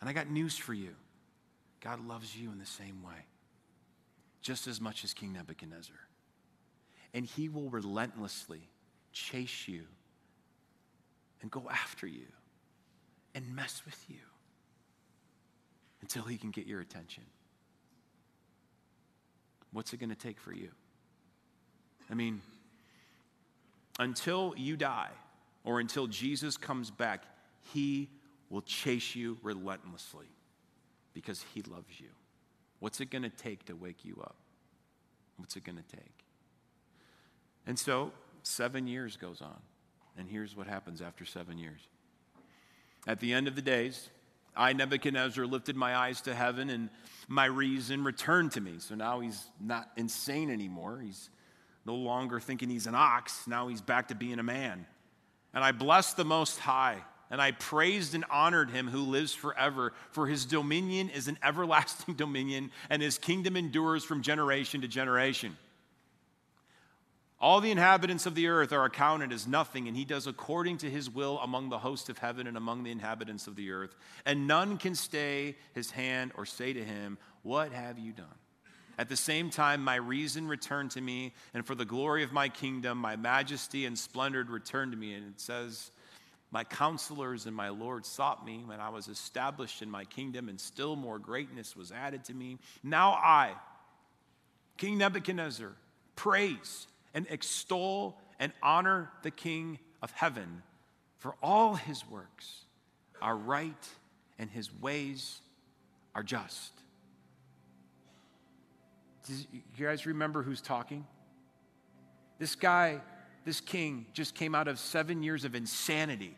And 0.00 0.08
I 0.08 0.12
got 0.12 0.30
news 0.30 0.56
for 0.56 0.74
you 0.74 0.94
God 1.80 2.06
loves 2.06 2.36
you 2.36 2.52
in 2.52 2.60
the 2.60 2.66
same 2.66 3.02
way, 3.02 3.26
just 4.40 4.68
as 4.68 4.80
much 4.80 5.02
as 5.02 5.12
King 5.12 5.32
Nebuchadnezzar. 5.32 5.96
And 7.12 7.26
he 7.26 7.48
will 7.48 7.68
relentlessly 7.68 8.68
chase 9.12 9.66
you 9.66 9.82
and 11.42 11.50
go 11.50 11.68
after 11.68 12.06
you 12.06 12.26
and 13.34 13.54
mess 13.54 13.82
with 13.84 14.04
you 14.08 14.18
until 16.00 16.24
he 16.24 16.36
can 16.36 16.50
get 16.50 16.66
your 16.66 16.80
attention. 16.80 17.24
What's 19.72 19.92
it 19.92 19.98
going 19.98 20.10
to 20.10 20.16
take 20.16 20.38
for 20.38 20.52
you? 20.52 20.70
I 22.10 22.14
mean, 22.14 22.42
until 23.98 24.54
you 24.56 24.76
die 24.76 25.10
or 25.64 25.80
until 25.80 26.06
Jesus 26.06 26.56
comes 26.56 26.90
back, 26.90 27.24
he 27.72 28.10
will 28.50 28.62
chase 28.62 29.14
you 29.14 29.38
relentlessly 29.42 30.26
because 31.14 31.44
he 31.54 31.62
loves 31.62 32.00
you. 32.00 32.08
What's 32.80 33.00
it 33.00 33.10
going 33.10 33.22
to 33.22 33.30
take 33.30 33.64
to 33.66 33.76
wake 33.76 34.04
you 34.04 34.20
up? 34.22 34.36
What's 35.36 35.56
it 35.56 35.64
going 35.64 35.78
to 35.78 35.96
take? 35.96 36.24
And 37.66 37.78
so, 37.78 38.12
seven 38.42 38.86
years 38.86 39.16
goes 39.16 39.40
on. 39.40 39.60
And 40.18 40.28
here's 40.28 40.56
what 40.56 40.66
happens 40.66 41.00
after 41.00 41.24
seven 41.24 41.58
years. 41.58 41.80
At 43.06 43.20
the 43.20 43.32
end 43.32 43.48
of 43.48 43.56
the 43.56 43.62
days, 43.62 44.08
I, 44.56 44.72
Nebuchadnezzar, 44.72 45.46
lifted 45.46 45.76
my 45.76 45.96
eyes 45.96 46.20
to 46.22 46.34
heaven, 46.34 46.70
and 46.70 46.90
my 47.28 47.46
reason 47.46 48.04
returned 48.04 48.52
to 48.52 48.60
me. 48.60 48.74
So 48.78 48.94
now 48.94 49.20
he's 49.20 49.44
not 49.60 49.90
insane 49.96 50.50
anymore. 50.50 51.00
He's 51.02 51.30
no 51.84 51.94
longer 51.94 52.38
thinking 52.38 52.68
he's 52.68 52.86
an 52.86 52.94
ox. 52.94 53.46
Now 53.46 53.68
he's 53.68 53.80
back 53.80 54.08
to 54.08 54.14
being 54.14 54.38
a 54.38 54.44
man. 54.44 54.86
And 55.54 55.64
I 55.64 55.72
blessed 55.72 56.16
the 56.16 56.24
Most 56.24 56.58
High, 56.58 57.02
and 57.30 57.40
I 57.40 57.52
praised 57.52 58.14
and 58.14 58.24
honored 58.30 58.70
him 58.70 58.88
who 58.88 59.00
lives 59.00 59.34
forever, 59.34 59.92
for 60.10 60.26
his 60.26 60.44
dominion 60.44 61.10
is 61.10 61.28
an 61.28 61.38
everlasting 61.42 62.14
dominion, 62.16 62.70
and 62.88 63.02
his 63.02 63.18
kingdom 63.18 63.56
endures 63.56 64.04
from 64.04 64.22
generation 64.22 64.82
to 64.82 64.88
generation. 64.88 65.56
All 67.42 67.60
the 67.60 67.72
inhabitants 67.72 68.26
of 68.26 68.36
the 68.36 68.46
earth 68.46 68.72
are 68.72 68.84
accounted 68.84 69.32
as 69.32 69.48
nothing, 69.48 69.88
and 69.88 69.96
he 69.96 70.04
does 70.04 70.28
according 70.28 70.78
to 70.78 70.88
his 70.88 71.10
will 71.10 71.40
among 71.40 71.70
the 71.70 71.78
host 71.78 72.08
of 72.08 72.18
heaven 72.18 72.46
and 72.46 72.56
among 72.56 72.84
the 72.84 72.92
inhabitants 72.92 73.48
of 73.48 73.56
the 73.56 73.72
earth. 73.72 73.96
And 74.24 74.46
none 74.46 74.78
can 74.78 74.94
stay 74.94 75.56
his 75.74 75.90
hand 75.90 76.30
or 76.36 76.46
say 76.46 76.72
to 76.72 76.84
him, 76.84 77.18
What 77.42 77.72
have 77.72 77.98
you 77.98 78.12
done? 78.12 78.26
At 78.96 79.08
the 79.08 79.16
same 79.16 79.50
time, 79.50 79.82
my 79.82 79.96
reason 79.96 80.46
returned 80.46 80.92
to 80.92 81.00
me, 81.00 81.32
and 81.52 81.66
for 81.66 81.74
the 81.74 81.84
glory 81.84 82.22
of 82.22 82.30
my 82.30 82.48
kingdom, 82.48 82.98
my 82.98 83.16
majesty 83.16 83.86
and 83.86 83.98
splendor 83.98 84.46
returned 84.48 84.92
to 84.92 84.98
me. 84.98 85.14
And 85.14 85.26
it 85.34 85.40
says, 85.40 85.90
My 86.52 86.62
counselors 86.62 87.46
and 87.46 87.56
my 87.56 87.70
Lord 87.70 88.06
sought 88.06 88.46
me 88.46 88.62
when 88.64 88.78
I 88.78 88.90
was 88.90 89.08
established 89.08 89.82
in 89.82 89.90
my 89.90 90.04
kingdom, 90.04 90.48
and 90.48 90.60
still 90.60 90.94
more 90.94 91.18
greatness 91.18 91.74
was 91.74 91.90
added 91.90 92.22
to 92.26 92.34
me. 92.34 92.58
Now 92.84 93.14
I, 93.14 93.54
King 94.76 94.98
Nebuchadnezzar, 94.98 95.72
praise 96.14 96.86
and 97.14 97.26
extol 97.30 98.18
and 98.38 98.52
honor 98.62 99.10
the 99.22 99.30
King 99.30 99.78
of 100.02 100.10
heaven, 100.12 100.62
for 101.18 101.34
all 101.42 101.74
his 101.74 102.08
works 102.08 102.64
are 103.20 103.36
right 103.36 103.88
and 104.38 104.50
his 104.50 104.70
ways 104.80 105.40
are 106.14 106.22
just. 106.22 106.72
Do 109.26 109.34
you 109.76 109.86
guys 109.86 110.04
remember 110.04 110.42
who's 110.42 110.60
talking? 110.60 111.06
This 112.38 112.56
guy, 112.56 113.00
this 113.44 113.60
king, 113.60 114.06
just 114.12 114.34
came 114.34 114.54
out 114.54 114.66
of 114.66 114.80
seven 114.80 115.22
years 115.22 115.44
of 115.44 115.54
insanity. 115.54 116.36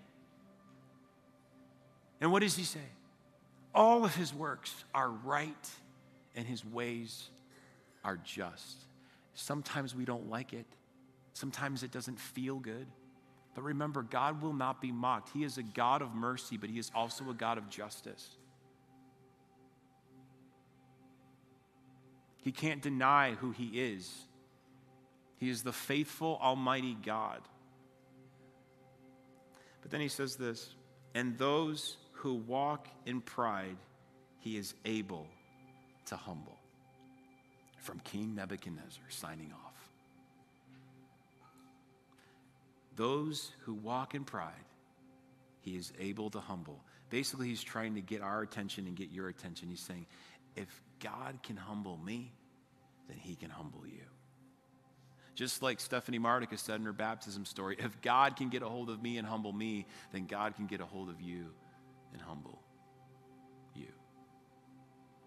And 2.20 2.30
what 2.30 2.42
does 2.42 2.56
he 2.56 2.64
say? 2.64 2.80
All 3.74 4.04
of 4.04 4.14
his 4.14 4.34
works 4.34 4.84
are 4.94 5.08
right 5.08 5.70
and 6.36 6.46
his 6.46 6.64
ways 6.64 7.30
are 8.04 8.18
just. 8.22 8.83
Sometimes 9.34 9.94
we 9.94 10.04
don't 10.04 10.30
like 10.30 10.52
it. 10.52 10.66
Sometimes 11.32 11.82
it 11.82 11.90
doesn't 11.90 12.18
feel 12.18 12.56
good. 12.56 12.86
But 13.54 13.62
remember, 13.62 14.02
God 14.02 14.42
will 14.42 14.52
not 14.52 14.80
be 14.80 14.92
mocked. 14.92 15.30
He 15.30 15.44
is 15.44 15.58
a 15.58 15.62
God 15.62 16.02
of 16.02 16.14
mercy, 16.14 16.56
but 16.56 16.70
He 16.70 16.78
is 16.78 16.90
also 16.94 17.28
a 17.30 17.34
God 17.34 17.58
of 17.58 17.68
justice. 17.68 18.36
He 22.42 22.52
can't 22.52 22.82
deny 22.82 23.32
who 23.32 23.50
He 23.52 23.66
is. 23.80 24.12
He 25.38 25.48
is 25.48 25.62
the 25.62 25.72
faithful, 25.72 26.38
almighty 26.42 26.96
God. 27.04 27.40
But 29.82 29.90
then 29.90 30.00
He 30.00 30.08
says 30.08 30.36
this 30.36 30.74
and 31.14 31.38
those 31.38 31.96
who 32.12 32.34
walk 32.34 32.88
in 33.06 33.20
pride, 33.20 33.76
He 34.40 34.56
is 34.56 34.74
able 34.84 35.26
to 36.06 36.16
humble 36.16 36.58
from 37.84 38.00
King 38.00 38.34
Nebuchadnezzar, 38.34 39.04
signing 39.10 39.52
off. 39.52 39.74
Those 42.96 43.52
who 43.60 43.74
walk 43.74 44.14
in 44.14 44.24
pride, 44.24 44.52
he 45.60 45.76
is 45.76 45.92
able 46.00 46.30
to 46.30 46.40
humble. 46.40 46.80
Basically, 47.10 47.48
he's 47.48 47.62
trying 47.62 47.94
to 47.96 48.00
get 48.00 48.22
our 48.22 48.40
attention 48.42 48.86
and 48.86 48.96
get 48.96 49.10
your 49.10 49.28
attention. 49.28 49.68
He's 49.68 49.80
saying, 49.80 50.06
if 50.56 50.82
God 51.00 51.40
can 51.42 51.56
humble 51.56 51.98
me, 51.98 52.32
then 53.08 53.18
he 53.18 53.34
can 53.34 53.50
humble 53.50 53.86
you. 53.86 54.00
Just 55.34 55.62
like 55.62 55.78
Stephanie 55.80 56.20
Martica 56.20 56.58
said 56.58 56.76
in 56.76 56.86
her 56.86 56.92
baptism 56.92 57.44
story, 57.44 57.76
if 57.78 58.00
God 58.00 58.36
can 58.36 58.48
get 58.48 58.62
a 58.62 58.68
hold 58.68 58.88
of 58.88 59.02
me 59.02 59.18
and 59.18 59.26
humble 59.26 59.52
me, 59.52 59.84
then 60.12 60.26
God 60.26 60.54
can 60.54 60.66
get 60.66 60.80
a 60.80 60.86
hold 60.86 61.10
of 61.10 61.20
you 61.20 61.46
and 62.12 62.22
humble 62.22 62.63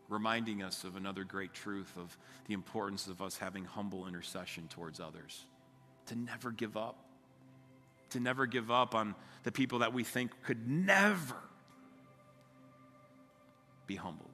reminding 0.10 0.64
us 0.64 0.84
of 0.84 0.96
another 0.96 1.24
great 1.24 1.54
truth 1.54 1.92
of 1.98 2.18
the 2.48 2.54
importance 2.54 3.08
of 3.08 3.22
us 3.22 3.38
having 3.38 3.66
humble 3.66 4.08
intercession 4.08 4.68
towards 4.70 5.00
others, 5.00 5.46
to 6.06 6.16
never 6.16 6.52
give 6.52 6.78
up, 6.78 6.98
to 8.12 8.20
never 8.20 8.46
give 8.46 8.72
up 8.72 8.96
on 8.96 9.16
the 9.44 9.52
people 9.52 9.80
that 9.80 9.94
we 9.94 10.04
think 10.04 10.32
could 10.44 10.68
never 10.68 11.36
be 13.86 13.96
humbled. 13.96 14.30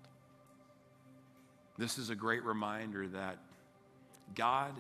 This 1.78 1.98
is 1.98 2.10
a 2.10 2.16
great 2.16 2.44
reminder 2.44 3.08
that 3.10 3.40
God 4.36 4.74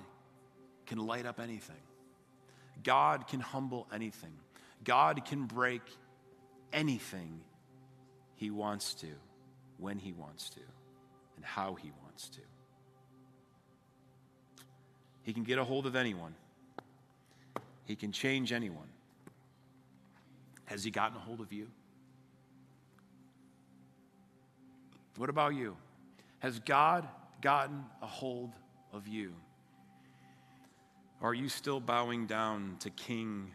can 0.85 0.99
light 0.99 1.25
up 1.25 1.39
anything. 1.39 1.75
God 2.83 3.27
can 3.27 3.39
humble 3.39 3.87
anything. 3.93 4.33
God 4.83 5.25
can 5.25 5.45
break 5.45 5.81
anything 6.71 7.41
He 8.35 8.51
wants 8.51 8.93
to, 8.95 9.07
when 9.77 9.97
He 9.97 10.11
wants 10.11 10.49
to, 10.51 10.59
and 11.43 11.49
how 11.49 11.75
He 11.75 11.91
wants 12.01 12.29
to. 12.29 12.39
He 15.23 15.33
can 15.33 15.43
get 15.43 15.59
a 15.59 15.63
hold 15.63 15.85
of 15.85 15.95
anyone, 15.95 16.33
He 17.85 17.95
can 17.95 18.11
change 18.13 18.53
anyone. 18.53 18.87
Has 20.65 20.83
He 20.83 20.91
gotten 20.91 21.17
a 21.17 21.19
hold 21.19 21.41
of 21.41 21.51
you? 21.51 21.67
What 25.17 25.29
about 25.29 25.53
you? 25.53 25.75
Has 26.39 26.59
God 26.59 27.07
gotten 27.41 27.83
a 28.01 28.07
hold 28.07 28.51
of 28.93 29.07
you? 29.07 29.33
Are 31.21 31.33
you 31.33 31.49
still 31.49 31.79
bowing 31.79 32.25
down 32.25 32.77
to 32.79 32.89
King, 32.89 33.51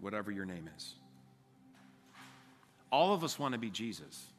whatever 0.00 0.30
your 0.30 0.44
name 0.44 0.68
is? 0.76 0.94
All 2.90 3.14
of 3.14 3.24
us 3.24 3.38
want 3.38 3.52
to 3.52 3.58
be 3.58 3.70
Jesus 3.70 4.31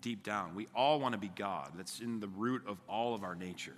deep 0.00 0.22
down. 0.22 0.54
We 0.54 0.66
all 0.74 1.00
want 1.00 1.12
to 1.12 1.18
be 1.18 1.30
God. 1.34 1.72
That's 1.76 2.00
in 2.00 2.20
the 2.20 2.28
root 2.28 2.62
of 2.66 2.78
all 2.88 3.14
of 3.14 3.22
our 3.22 3.34
nature. 3.34 3.76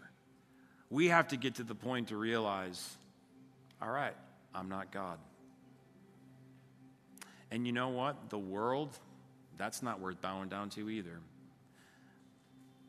We 0.90 1.08
have 1.08 1.28
to 1.28 1.36
get 1.36 1.56
to 1.56 1.64
the 1.64 1.74
point 1.74 2.08
to 2.08 2.16
realize 2.16 2.96
all 3.80 3.90
right, 3.90 4.14
I'm 4.54 4.68
not 4.68 4.92
God. 4.92 5.18
And 7.50 7.66
you 7.66 7.72
know 7.72 7.88
what? 7.88 8.30
The 8.30 8.38
world, 8.38 8.96
that's 9.58 9.82
not 9.82 10.00
worth 10.00 10.20
bowing 10.20 10.48
down 10.48 10.70
to 10.70 10.88
either. 10.88 11.18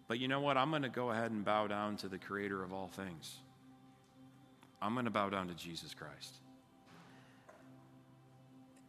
But 0.07 0.19
you 0.19 0.27
know 0.27 0.39
what? 0.39 0.55
I'm 0.55 0.69
going 0.69 0.83
to 0.83 0.89
go 0.89 1.09
ahead 1.09 1.31
and 1.31 1.43
bow 1.43 1.65
down 1.65 1.97
to 1.97 2.07
the 2.07 2.19
creator 2.19 2.63
of 2.63 2.71
all 2.71 2.89
things. 2.89 3.37
I'm 4.81 4.93
going 4.93 5.05
to 5.05 5.11
bow 5.11 5.29
down 5.29 5.47
to 5.47 5.55
Jesus 5.55 5.93
Christ. 5.95 6.35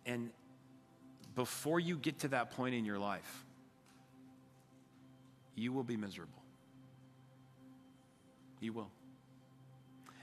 And 0.05 0.31
before 1.35 1.81
you 1.81 1.97
get 1.97 2.19
to 2.21 2.29
that 2.29 2.51
point 2.51 2.75
in 2.75 2.85
your 2.85 2.99
life, 2.99 3.44
you 5.55 5.73
will 5.73 5.85
be 5.85 5.97
miserable. 5.97 6.43
You 8.61 8.73
will. 8.73 8.91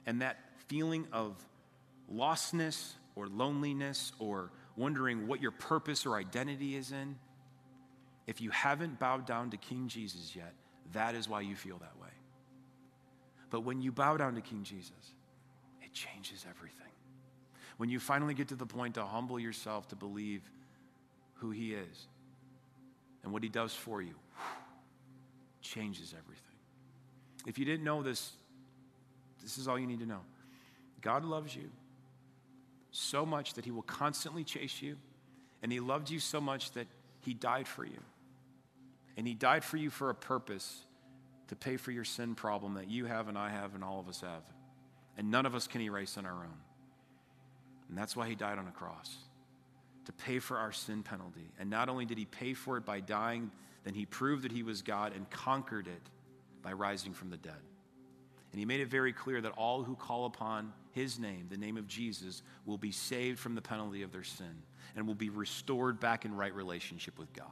And 0.05 0.21
that 0.21 0.39
feeling 0.67 1.07
of 1.11 1.35
lostness 2.11 2.93
or 3.15 3.27
loneliness 3.27 4.11
or 4.19 4.51
wondering 4.75 5.27
what 5.27 5.41
your 5.41 5.51
purpose 5.51 6.05
or 6.05 6.15
identity 6.15 6.75
is 6.75 6.91
in, 6.91 7.17
if 8.27 8.41
you 8.41 8.49
haven't 8.49 8.99
bowed 8.99 9.25
down 9.25 9.51
to 9.51 9.57
King 9.57 9.87
Jesus 9.87 10.35
yet, 10.35 10.53
that 10.93 11.15
is 11.15 11.27
why 11.27 11.41
you 11.41 11.55
feel 11.55 11.77
that 11.77 11.97
way. 12.01 12.07
But 13.49 13.61
when 13.61 13.81
you 13.81 13.91
bow 13.91 14.17
down 14.17 14.35
to 14.35 14.41
King 14.41 14.63
Jesus, 14.63 15.13
it 15.81 15.93
changes 15.93 16.45
everything. 16.49 16.77
When 17.77 17.89
you 17.89 17.99
finally 17.99 18.33
get 18.33 18.49
to 18.49 18.55
the 18.55 18.65
point 18.65 18.95
to 18.95 19.03
humble 19.03 19.39
yourself 19.39 19.87
to 19.89 19.95
believe 19.95 20.41
who 21.35 21.51
He 21.51 21.73
is 21.73 22.07
and 23.23 23.33
what 23.33 23.43
He 23.43 23.49
does 23.49 23.73
for 23.73 24.01
you, 24.01 24.13
changes 25.61 26.13
everything. 26.17 26.45
If 27.45 27.57
you 27.57 27.65
didn't 27.65 27.83
know 27.83 28.03
this, 28.03 28.31
this 29.41 29.57
is 29.57 29.67
all 29.67 29.79
you 29.79 29.87
need 29.87 29.99
to 29.99 30.05
know. 30.05 30.21
God 31.01 31.25
loves 31.25 31.55
you 31.55 31.69
so 32.91 33.25
much 33.25 33.55
that 33.55 33.65
He 33.65 33.71
will 33.71 33.81
constantly 33.81 34.43
chase 34.43 34.81
you, 34.81 34.97
and 35.63 35.71
He 35.71 35.79
loved 35.79 36.09
you 36.09 36.19
so 36.19 36.39
much 36.39 36.71
that 36.71 36.87
He 37.21 37.33
died 37.33 37.67
for 37.67 37.85
you. 37.85 37.99
And 39.17 39.27
He 39.27 39.33
died 39.33 39.63
for 39.63 39.77
you 39.77 39.89
for 39.89 40.09
a 40.09 40.15
purpose 40.15 40.83
to 41.47 41.55
pay 41.55 41.77
for 41.77 41.91
your 41.91 42.03
sin 42.05 42.35
problem 42.35 42.75
that 42.75 42.89
you 42.89 43.05
have 43.05 43.27
and 43.27 43.37
I 43.37 43.49
have 43.49 43.75
and 43.75 43.83
all 43.83 43.99
of 43.99 44.07
us 44.07 44.21
have 44.21 44.43
and 45.17 45.29
none 45.29 45.45
of 45.45 45.55
us 45.55 45.67
can 45.67 45.81
erase 45.81 46.17
on 46.17 46.25
our 46.25 46.31
own. 46.31 46.57
And 47.89 47.97
that's 47.97 48.15
why 48.15 48.27
he 48.27 48.35
died 48.35 48.57
on 48.57 48.67
a 48.67 48.71
cross 48.71 49.15
to 50.05 50.11
pay 50.13 50.39
for 50.39 50.57
our 50.57 50.71
sin 50.71 51.03
penalty. 51.03 51.51
And 51.59 51.69
not 51.69 51.89
only 51.89 52.05
did 52.05 52.17
he 52.17 52.25
pay 52.25 52.53
for 52.53 52.77
it 52.77 52.85
by 52.85 53.01
dying, 53.01 53.51
then 53.83 53.93
he 53.93 54.05
proved 54.05 54.43
that 54.43 54.51
he 54.51 54.63
was 54.63 54.81
God 54.81 55.13
and 55.15 55.29
conquered 55.29 55.87
it 55.87 56.01
by 56.61 56.73
rising 56.73 57.13
from 57.13 57.29
the 57.29 57.37
dead. 57.37 57.53
And 58.51 58.59
he 58.59 58.65
made 58.65 58.81
it 58.81 58.89
very 58.89 59.13
clear 59.13 59.41
that 59.41 59.53
all 59.53 59.83
who 59.83 59.95
call 59.95 60.25
upon 60.25 60.73
his 60.91 61.17
name, 61.17 61.47
the 61.49 61.57
name 61.57 61.77
of 61.77 61.87
Jesus, 61.87 62.43
will 62.65 62.77
be 62.77 62.91
saved 62.91 63.39
from 63.39 63.55
the 63.55 63.61
penalty 63.61 64.03
of 64.03 64.11
their 64.11 64.23
sin 64.23 64.63
and 64.95 65.07
will 65.07 65.15
be 65.15 65.29
restored 65.29 65.99
back 65.99 66.25
in 66.25 66.35
right 66.35 66.53
relationship 66.53 67.17
with 67.17 67.31
God. 67.33 67.47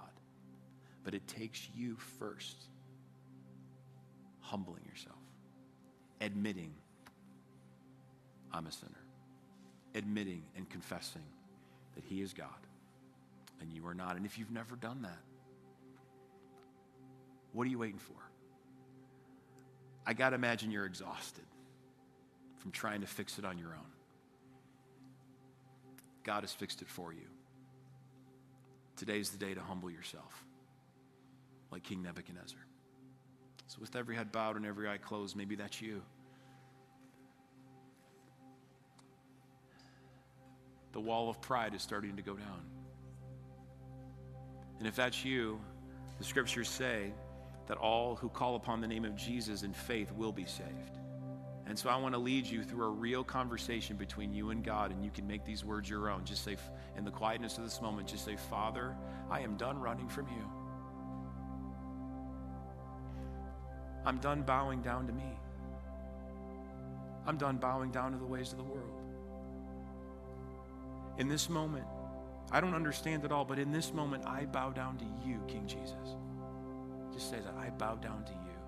But 1.04 1.14
it 1.14 1.28
takes 1.28 1.68
you 1.74 1.96
first 2.20 2.66
humbling 4.42 4.84
yourself, 4.86 5.16
admitting 6.20 6.74
I'm 8.52 8.68
a 8.68 8.72
sinner. 8.72 8.92
Admitting 9.96 10.44
and 10.56 10.70
confessing 10.70 11.24
that 11.96 12.04
He 12.04 12.22
is 12.22 12.34
God 12.34 12.48
and 13.62 13.72
you 13.72 13.86
are 13.88 13.94
not. 13.94 14.16
And 14.16 14.26
if 14.26 14.38
you've 14.38 14.52
never 14.52 14.76
done 14.76 15.02
that, 15.02 15.18
what 17.54 17.66
are 17.66 17.70
you 17.70 17.80
waiting 17.80 18.00
for? 18.00 18.14
I 20.06 20.14
got 20.14 20.30
to 20.30 20.36
imagine 20.36 20.72
you're 20.72 20.86
exhausted 20.86 21.46
from 22.58 22.72
trying 22.72 23.02
to 23.02 23.08
fix 23.08 23.38
it 23.40 23.46
on 23.46 23.58
your 23.58 23.70
own. 23.70 23.92
God 26.24 26.44
has 26.44 26.52
fixed 26.52 26.82
it 26.82 26.90
for 26.90 27.14
you. 27.14 27.28
Today's 28.96 29.30
the 29.30 29.38
day 29.38 29.54
to 29.54 29.62
humble 29.62 29.90
yourself, 29.90 30.44
like 31.72 31.84
King 31.84 32.04
Nebuchadnezzar. 32.04 32.60
So, 33.68 33.78
with 33.80 33.96
every 33.96 34.16
head 34.16 34.32
bowed 34.32 34.58
and 34.58 34.66
every 34.66 34.90
eye 34.90 34.98
closed, 34.98 35.36
maybe 35.36 35.56
that's 35.56 35.82
you. 35.82 36.02
the 40.92 41.00
wall 41.00 41.30
of 41.30 41.40
pride 41.42 41.74
is 41.74 41.82
starting 41.82 42.16
to 42.16 42.22
go 42.22 42.34
down. 42.34 42.62
And 44.80 44.88
if 44.88 44.96
that's 44.96 45.24
you, 45.24 45.60
the 46.18 46.24
scriptures 46.24 46.70
say 46.70 47.14
that 47.70 47.78
all 47.78 48.18
who 48.18 48.28
call 48.28 48.56
upon 48.56 48.82
the 48.82 48.88
name 48.88 49.06
of 49.06 49.16
Jesus 49.16 49.64
in 49.64 49.72
faith 49.72 50.12
will 50.12 50.34
be 50.34 50.44
saved. 50.44 50.98
And 51.66 51.80
so 51.80 51.90
I 51.90 51.96
want 51.96 52.14
to 52.16 52.20
lead 52.20 52.46
you 52.46 52.64
through 52.64 52.84
a 52.84 52.90
real 52.90 53.24
conversation 53.24 53.96
between 53.96 54.34
you 54.34 54.50
and 54.50 54.62
God, 54.62 54.92
and 54.92 55.06
you 55.06 55.12
can 55.12 55.26
make 55.26 55.46
these 55.46 55.64
words 55.64 55.90
your 55.90 56.10
own. 56.10 56.26
Just 56.26 56.44
say, 56.44 56.58
in 56.98 57.06
the 57.06 57.12
quietness 57.12 57.58
of 57.58 57.64
this 57.64 57.82
moment, 57.82 58.10
just 58.10 58.26
say, 58.26 58.36
Father, 58.36 58.94
I 59.30 59.40
am 59.40 59.56
done 59.56 59.80
running 59.80 60.10
from 60.10 60.28
you. 60.28 60.44
I'm 64.06 64.18
done 64.18 64.42
bowing 64.42 64.82
down 64.82 65.08
to 65.08 65.14
me. 65.14 65.38
I'm 67.26 67.38
done 67.38 67.56
bowing 67.56 67.92
down 67.92 68.12
to 68.12 68.18
the 68.18 68.26
ways 68.26 68.52
of 68.52 68.58
the 68.58 68.64
world 68.66 69.00
in 71.20 71.28
this 71.28 71.50
moment, 71.50 71.86
I 72.52 72.62
don't 72.62 72.74
understand 72.74 73.24
it 73.26 73.32
all, 73.32 73.46
but 73.46 73.60
in 73.60 73.72
this 73.72 73.94
moment, 73.94 74.26
I 74.26 74.46
bow 74.46 74.72
down 74.72 74.98
to 74.98 75.06
you, 75.28 75.40
King 75.48 75.68
Jesus. 75.68 76.16
Just 77.14 77.30
say 77.30 77.38
that 77.40 77.54
I 77.60 77.70
bow 77.72 77.96
down 77.96 78.24
to 78.24 78.32
you. 78.32 78.60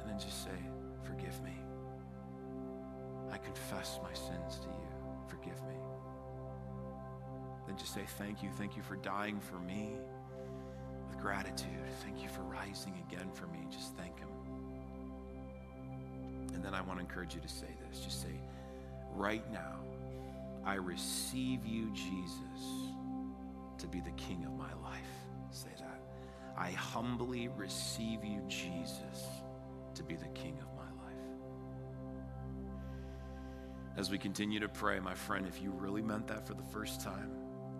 And 0.00 0.10
then 0.10 0.18
just 0.18 0.44
say, 0.44 0.58
Forgive 1.02 1.42
me. 1.42 1.52
I 3.30 3.38
confess 3.38 3.98
my 4.02 4.12
sins 4.12 4.58
to 4.60 4.68
you. 4.68 4.88
Forgive 5.28 5.60
me. 5.64 5.74
Then 7.66 7.76
just 7.76 7.94
say, 7.94 8.04
Thank 8.18 8.42
you. 8.42 8.50
Thank 8.56 8.76
you 8.76 8.82
for 8.82 8.96
dying 8.96 9.40
for 9.40 9.58
me 9.58 9.92
with 11.08 11.18
gratitude. 11.18 11.68
Thank 12.02 12.22
you 12.22 12.28
for 12.28 12.42
rising 12.42 12.94
again 13.08 13.30
for 13.32 13.46
me. 13.46 13.60
Just 13.70 13.94
thank 13.96 14.18
Him. 14.18 14.28
And 16.54 16.62
then 16.62 16.74
I 16.74 16.82
want 16.82 16.98
to 16.98 17.04
encourage 17.04 17.34
you 17.34 17.40
to 17.40 17.48
say 17.48 17.68
this. 17.88 18.00
Just 18.00 18.22
say, 18.22 18.40
Right 19.14 19.44
now, 19.52 19.76
I 20.64 20.74
receive 20.74 21.64
you, 21.64 21.90
Jesus, 21.94 22.90
to 23.78 23.86
be 23.86 24.00
the 24.00 24.10
king 24.12 24.44
of 24.44 24.52
my 24.56 24.72
life. 24.82 25.13
I 26.56 26.70
humbly 26.70 27.48
receive 27.48 28.24
you, 28.24 28.40
Jesus, 28.48 29.26
to 29.94 30.02
be 30.02 30.14
the 30.14 30.28
king 30.28 30.56
of 30.60 30.68
my 30.76 30.82
life. 31.04 31.16
As 33.96 34.10
we 34.10 34.18
continue 34.18 34.60
to 34.60 34.68
pray, 34.68 35.00
my 35.00 35.14
friend, 35.14 35.46
if 35.46 35.60
you 35.60 35.70
really 35.70 36.02
meant 36.02 36.26
that 36.28 36.46
for 36.46 36.54
the 36.54 36.62
first 36.62 37.00
time, 37.00 37.30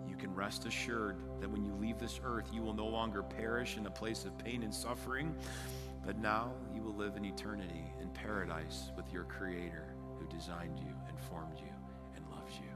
you 0.09 0.15
can 0.15 0.33
rest 0.33 0.65
assured 0.65 1.17
that 1.39 1.49
when 1.49 1.63
you 1.63 1.73
leave 1.73 1.97
this 1.99 2.19
earth, 2.23 2.49
you 2.53 2.61
will 2.61 2.73
no 2.73 2.87
longer 2.87 3.23
perish 3.23 3.77
in 3.77 3.85
a 3.85 3.91
place 3.91 4.25
of 4.25 4.37
pain 4.37 4.63
and 4.63 4.73
suffering, 4.73 5.35
but 6.05 6.17
now 6.17 6.53
you 6.73 6.81
will 6.81 6.95
live 6.95 7.15
in 7.15 7.25
eternity 7.25 7.85
in 8.01 8.09
paradise 8.09 8.91
with 8.95 9.11
your 9.11 9.23
Creator 9.23 9.95
who 10.19 10.27
designed 10.27 10.79
you 10.79 10.93
and 11.07 11.19
formed 11.19 11.57
you 11.57 11.73
and 12.15 12.25
loves 12.29 12.53
you. 12.55 12.69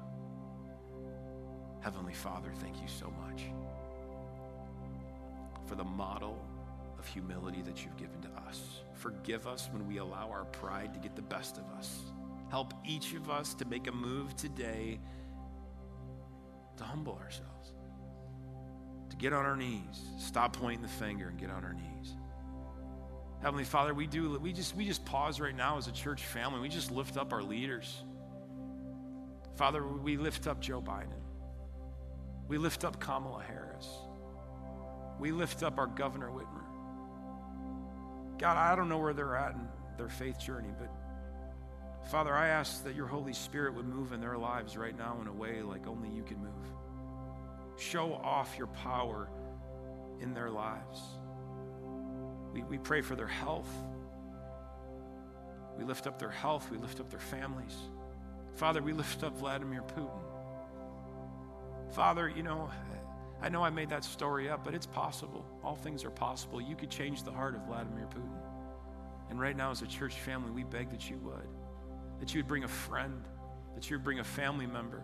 Heavenly 1.82 2.14
Father, 2.14 2.52
thank 2.60 2.82
you 2.82 2.88
so 2.88 3.14
much 3.26 3.44
for 5.70 5.76
the 5.76 5.84
model 5.84 6.44
of 6.98 7.06
humility 7.06 7.62
that 7.62 7.86
you've 7.86 7.96
given 7.96 8.20
to 8.22 8.30
us. 8.48 8.82
Forgive 8.96 9.46
us 9.46 9.70
when 9.72 9.88
we 9.88 9.98
allow 9.98 10.28
our 10.32 10.46
pride 10.46 10.96
to 10.96 11.00
get 11.00 11.16
the 11.16 11.22
best 11.22 11.58
of 11.58 11.64
us. 11.78 12.00
Help 12.50 12.74
each 12.84 13.14
of 13.14 13.30
us 13.30 13.54
to 13.54 13.66
make 13.66 13.86
a 13.86 13.92
move 13.92 14.36
today 14.36 15.00
to 16.78 16.84
humble 16.84 17.20
ourselves, 17.22 17.74
to 19.12 19.16
get 19.18 19.32
on 19.32 19.46
our 19.46 19.56
knees, 19.56 20.02
stop 20.18 20.54
pointing 20.54 20.82
the 20.82 20.88
finger 20.88 21.28
and 21.28 21.38
get 21.38 21.52
on 21.52 21.64
our 21.64 21.74
knees. 21.74 22.16
Heavenly 23.42 23.64
Father, 23.64 23.94
we 23.94 24.08
do 24.08 24.40
we 24.40 24.52
just 24.52 24.76
we 24.76 24.86
just 24.86 25.06
pause 25.06 25.40
right 25.40 25.56
now 25.56 25.78
as 25.78 25.88
a 25.88 25.92
church 25.92 26.26
family. 26.26 26.60
We 26.60 26.70
just 26.70 26.92
lift 26.92 27.16
up 27.16 27.32
our 27.32 27.44
leaders. 27.44 28.04
Father, 29.56 29.86
we 29.86 30.18
lift 30.18 30.48
up 30.48 30.60
Joe 30.60 30.82
Biden. 30.82 31.22
We 32.48 32.58
lift 32.58 32.84
up 32.84 33.00
Kamala 33.00 33.44
Harris. 33.44 33.88
We 35.20 35.32
lift 35.32 35.64
up 35.64 35.78
our 35.78 35.88
Governor 35.88 36.30
Whitmer. 36.30 36.64
God, 38.40 38.56
I 38.58 38.76
don't 38.76 38.88
know 38.88 39.00
where 39.00 39.14
they're 39.14 39.36
at 39.36 39.54
in 39.54 39.68
their 39.98 40.08
faith 40.08 40.40
journey, 40.40 40.70
but 40.80 40.90
Father, 42.10 42.34
I 42.34 42.48
ask 42.48 42.84
that 42.86 42.96
your 42.96 43.08
Holy 43.08 43.34
Spirit 43.34 43.76
would 43.76 43.86
move 43.86 44.14
in 44.14 44.22
their 44.22 44.38
lives 44.38 44.78
right 44.78 44.98
now 44.98 45.18
in 45.22 45.28
a 45.28 45.34
way 45.34 45.62
like 45.62 45.86
only 45.88 46.10
you 46.10 46.24
can 46.24 46.40
move. 46.40 46.54
Show 47.78 48.14
off 48.14 48.56
your 48.58 48.68
power 48.68 49.30
in 50.22 50.34
their 50.34 50.50
lives. 50.50 51.02
We, 52.54 52.64
we 52.64 52.78
pray 52.78 53.02
for 53.02 53.16
their 53.16 53.28
health. 53.28 53.70
We 55.78 55.84
lift 55.84 56.08
up 56.08 56.18
their 56.18 56.32
health. 56.32 56.70
We 56.72 56.78
lift 56.78 57.00
up 57.00 57.10
their 57.10 57.20
families. 57.20 57.76
Father, 58.56 58.82
we 58.82 58.94
lift 58.94 59.24
up 59.24 59.38
Vladimir 59.38 59.84
Putin. 59.84 60.24
Father, 61.92 62.28
you 62.28 62.44
know, 62.44 62.70
I 63.42 63.50
know 63.50 63.64
I 63.64 63.70
made 63.70 63.90
that 63.90 64.04
story 64.04 64.50
up, 64.50 64.66
but 64.66 64.74
it's 64.74 64.86
possible. 64.86 65.46
All 65.64 65.76
things 65.76 66.04
are 66.04 66.10
possible. 66.10 66.60
You 66.60 66.76
could 66.76 66.90
change 66.90 67.24
the 67.24 67.32
heart 67.32 67.56
of 67.56 67.66
Vladimir 67.66 68.06
Putin. 68.06 68.38
And 69.30 69.40
right 69.40 69.56
now, 69.56 69.72
as 69.72 69.82
a 69.82 69.88
church 69.88 70.16
family, 70.16 70.52
we 70.52 70.64
beg 70.64 70.90
that 70.90 71.10
you 71.10 71.18
would. 71.20 71.48
That 72.20 72.34
you 72.34 72.40
would 72.40 72.48
bring 72.48 72.66
a 72.66 72.68
friend, 72.68 73.24
that 73.76 73.90
you 73.90 73.96
would 73.96 74.04
bring 74.04 74.20
a 74.20 74.24
family 74.24 74.66
member, 74.66 75.04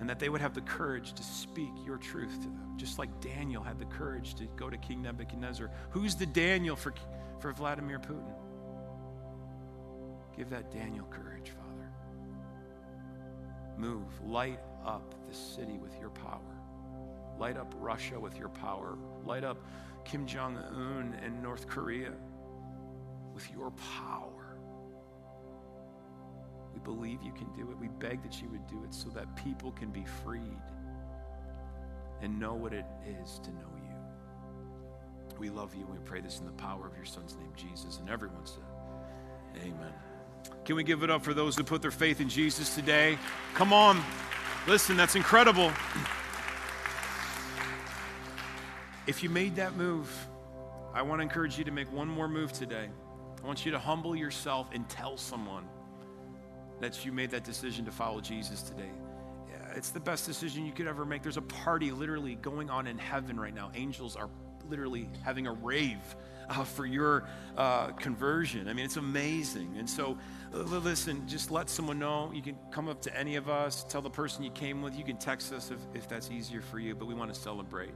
and 0.00 0.08
that 0.08 0.18
they 0.18 0.28
would 0.28 0.40
have 0.40 0.54
the 0.54 0.62
courage 0.62 1.12
to 1.12 1.22
speak 1.22 1.70
your 1.84 1.98
truth 1.98 2.34
to 2.40 2.48
them, 2.48 2.74
just 2.76 2.98
like 2.98 3.20
Daniel 3.20 3.62
had 3.62 3.78
the 3.78 3.84
courage 3.84 4.34
to 4.36 4.46
go 4.56 4.68
to 4.70 4.76
King 4.78 5.02
Nebuchadnezzar. 5.02 5.70
Who's 5.90 6.16
the 6.16 6.26
Daniel 6.26 6.74
for, 6.74 6.94
for 7.38 7.52
Vladimir 7.52 7.98
Putin? 7.98 8.34
Give 10.36 10.48
that 10.50 10.72
Daniel 10.72 11.04
courage, 11.06 11.50
Father. 11.50 11.92
Move, 13.76 14.08
light 14.24 14.60
up 14.84 15.14
the 15.28 15.34
city 15.34 15.78
with 15.78 15.92
your 16.00 16.10
power. 16.10 16.49
Light 17.40 17.56
up 17.56 17.74
Russia 17.78 18.20
with 18.20 18.36
your 18.36 18.50
power. 18.50 18.98
Light 19.24 19.44
up 19.44 19.56
Kim 20.04 20.26
Jong 20.26 20.58
un 20.58 21.18
and 21.24 21.42
North 21.42 21.66
Korea 21.66 22.12
with 23.32 23.50
your 23.50 23.70
power. 23.70 24.58
We 26.74 26.80
believe 26.80 27.22
you 27.22 27.32
can 27.32 27.50
do 27.54 27.70
it. 27.70 27.78
We 27.78 27.88
beg 27.88 28.22
that 28.24 28.42
you 28.42 28.48
would 28.50 28.66
do 28.66 28.84
it 28.84 28.92
so 28.92 29.08
that 29.10 29.34
people 29.36 29.72
can 29.72 29.88
be 29.88 30.04
freed 30.22 30.42
and 32.20 32.38
know 32.38 32.52
what 32.52 32.74
it 32.74 32.84
is 33.22 33.40
to 33.42 33.50
know 33.52 33.72
you. 33.74 35.38
We 35.38 35.48
love 35.48 35.74
you. 35.74 35.86
We 35.90 35.96
pray 36.04 36.20
this 36.20 36.40
in 36.40 36.44
the 36.44 36.52
power 36.52 36.86
of 36.86 36.94
your 36.94 37.06
son's 37.06 37.36
name, 37.36 37.52
Jesus. 37.56 38.00
And 38.00 38.10
everyone 38.10 38.44
said, 38.44 38.62
Amen. 39.56 39.94
Can 40.66 40.76
we 40.76 40.84
give 40.84 41.02
it 41.02 41.08
up 41.08 41.24
for 41.24 41.32
those 41.32 41.56
who 41.56 41.64
put 41.64 41.80
their 41.80 41.90
faith 41.90 42.20
in 42.20 42.28
Jesus 42.28 42.74
today? 42.74 43.16
Come 43.54 43.72
on. 43.72 44.02
Listen, 44.68 44.94
that's 44.98 45.16
incredible. 45.16 45.72
If 49.10 49.24
you 49.24 49.28
made 49.28 49.56
that 49.56 49.74
move, 49.74 50.08
I 50.94 51.02
want 51.02 51.18
to 51.18 51.24
encourage 51.24 51.58
you 51.58 51.64
to 51.64 51.72
make 51.72 51.92
one 51.92 52.06
more 52.06 52.28
move 52.28 52.52
today. 52.52 52.88
I 53.42 53.44
want 53.44 53.66
you 53.66 53.72
to 53.72 53.78
humble 53.80 54.14
yourself 54.14 54.68
and 54.72 54.88
tell 54.88 55.16
someone 55.16 55.64
that 56.78 57.04
you 57.04 57.10
made 57.10 57.32
that 57.32 57.42
decision 57.42 57.84
to 57.86 57.90
follow 57.90 58.20
Jesus 58.20 58.62
today. 58.62 58.88
It's 59.74 59.90
the 59.90 59.98
best 59.98 60.26
decision 60.26 60.64
you 60.64 60.70
could 60.70 60.86
ever 60.86 61.04
make. 61.04 61.24
There's 61.24 61.38
a 61.38 61.42
party 61.42 61.90
literally 61.90 62.36
going 62.36 62.70
on 62.70 62.86
in 62.86 62.98
heaven 62.98 63.38
right 63.38 63.52
now. 63.52 63.72
Angels 63.74 64.14
are 64.14 64.30
literally 64.68 65.08
having 65.24 65.48
a 65.48 65.52
rave 65.54 65.98
uh, 66.48 66.62
for 66.62 66.86
your 66.86 67.26
uh, 67.56 67.88
conversion. 67.88 68.68
I 68.68 68.74
mean, 68.74 68.84
it's 68.84 68.96
amazing. 68.96 69.74
And 69.76 69.90
so, 69.90 70.16
uh, 70.54 70.58
listen, 70.58 71.26
just 71.26 71.50
let 71.50 71.68
someone 71.68 71.98
know. 71.98 72.30
You 72.32 72.42
can 72.42 72.56
come 72.70 72.88
up 72.88 73.02
to 73.02 73.18
any 73.18 73.34
of 73.34 73.48
us, 73.48 73.84
tell 73.88 74.02
the 74.02 74.08
person 74.08 74.44
you 74.44 74.52
came 74.52 74.82
with. 74.82 74.96
You 74.96 75.02
can 75.02 75.16
text 75.16 75.52
us 75.52 75.72
if, 75.72 75.80
if 75.94 76.08
that's 76.08 76.30
easier 76.30 76.60
for 76.60 76.78
you, 76.78 76.94
but 76.94 77.06
we 77.06 77.14
want 77.14 77.34
to 77.34 77.40
celebrate. 77.40 77.90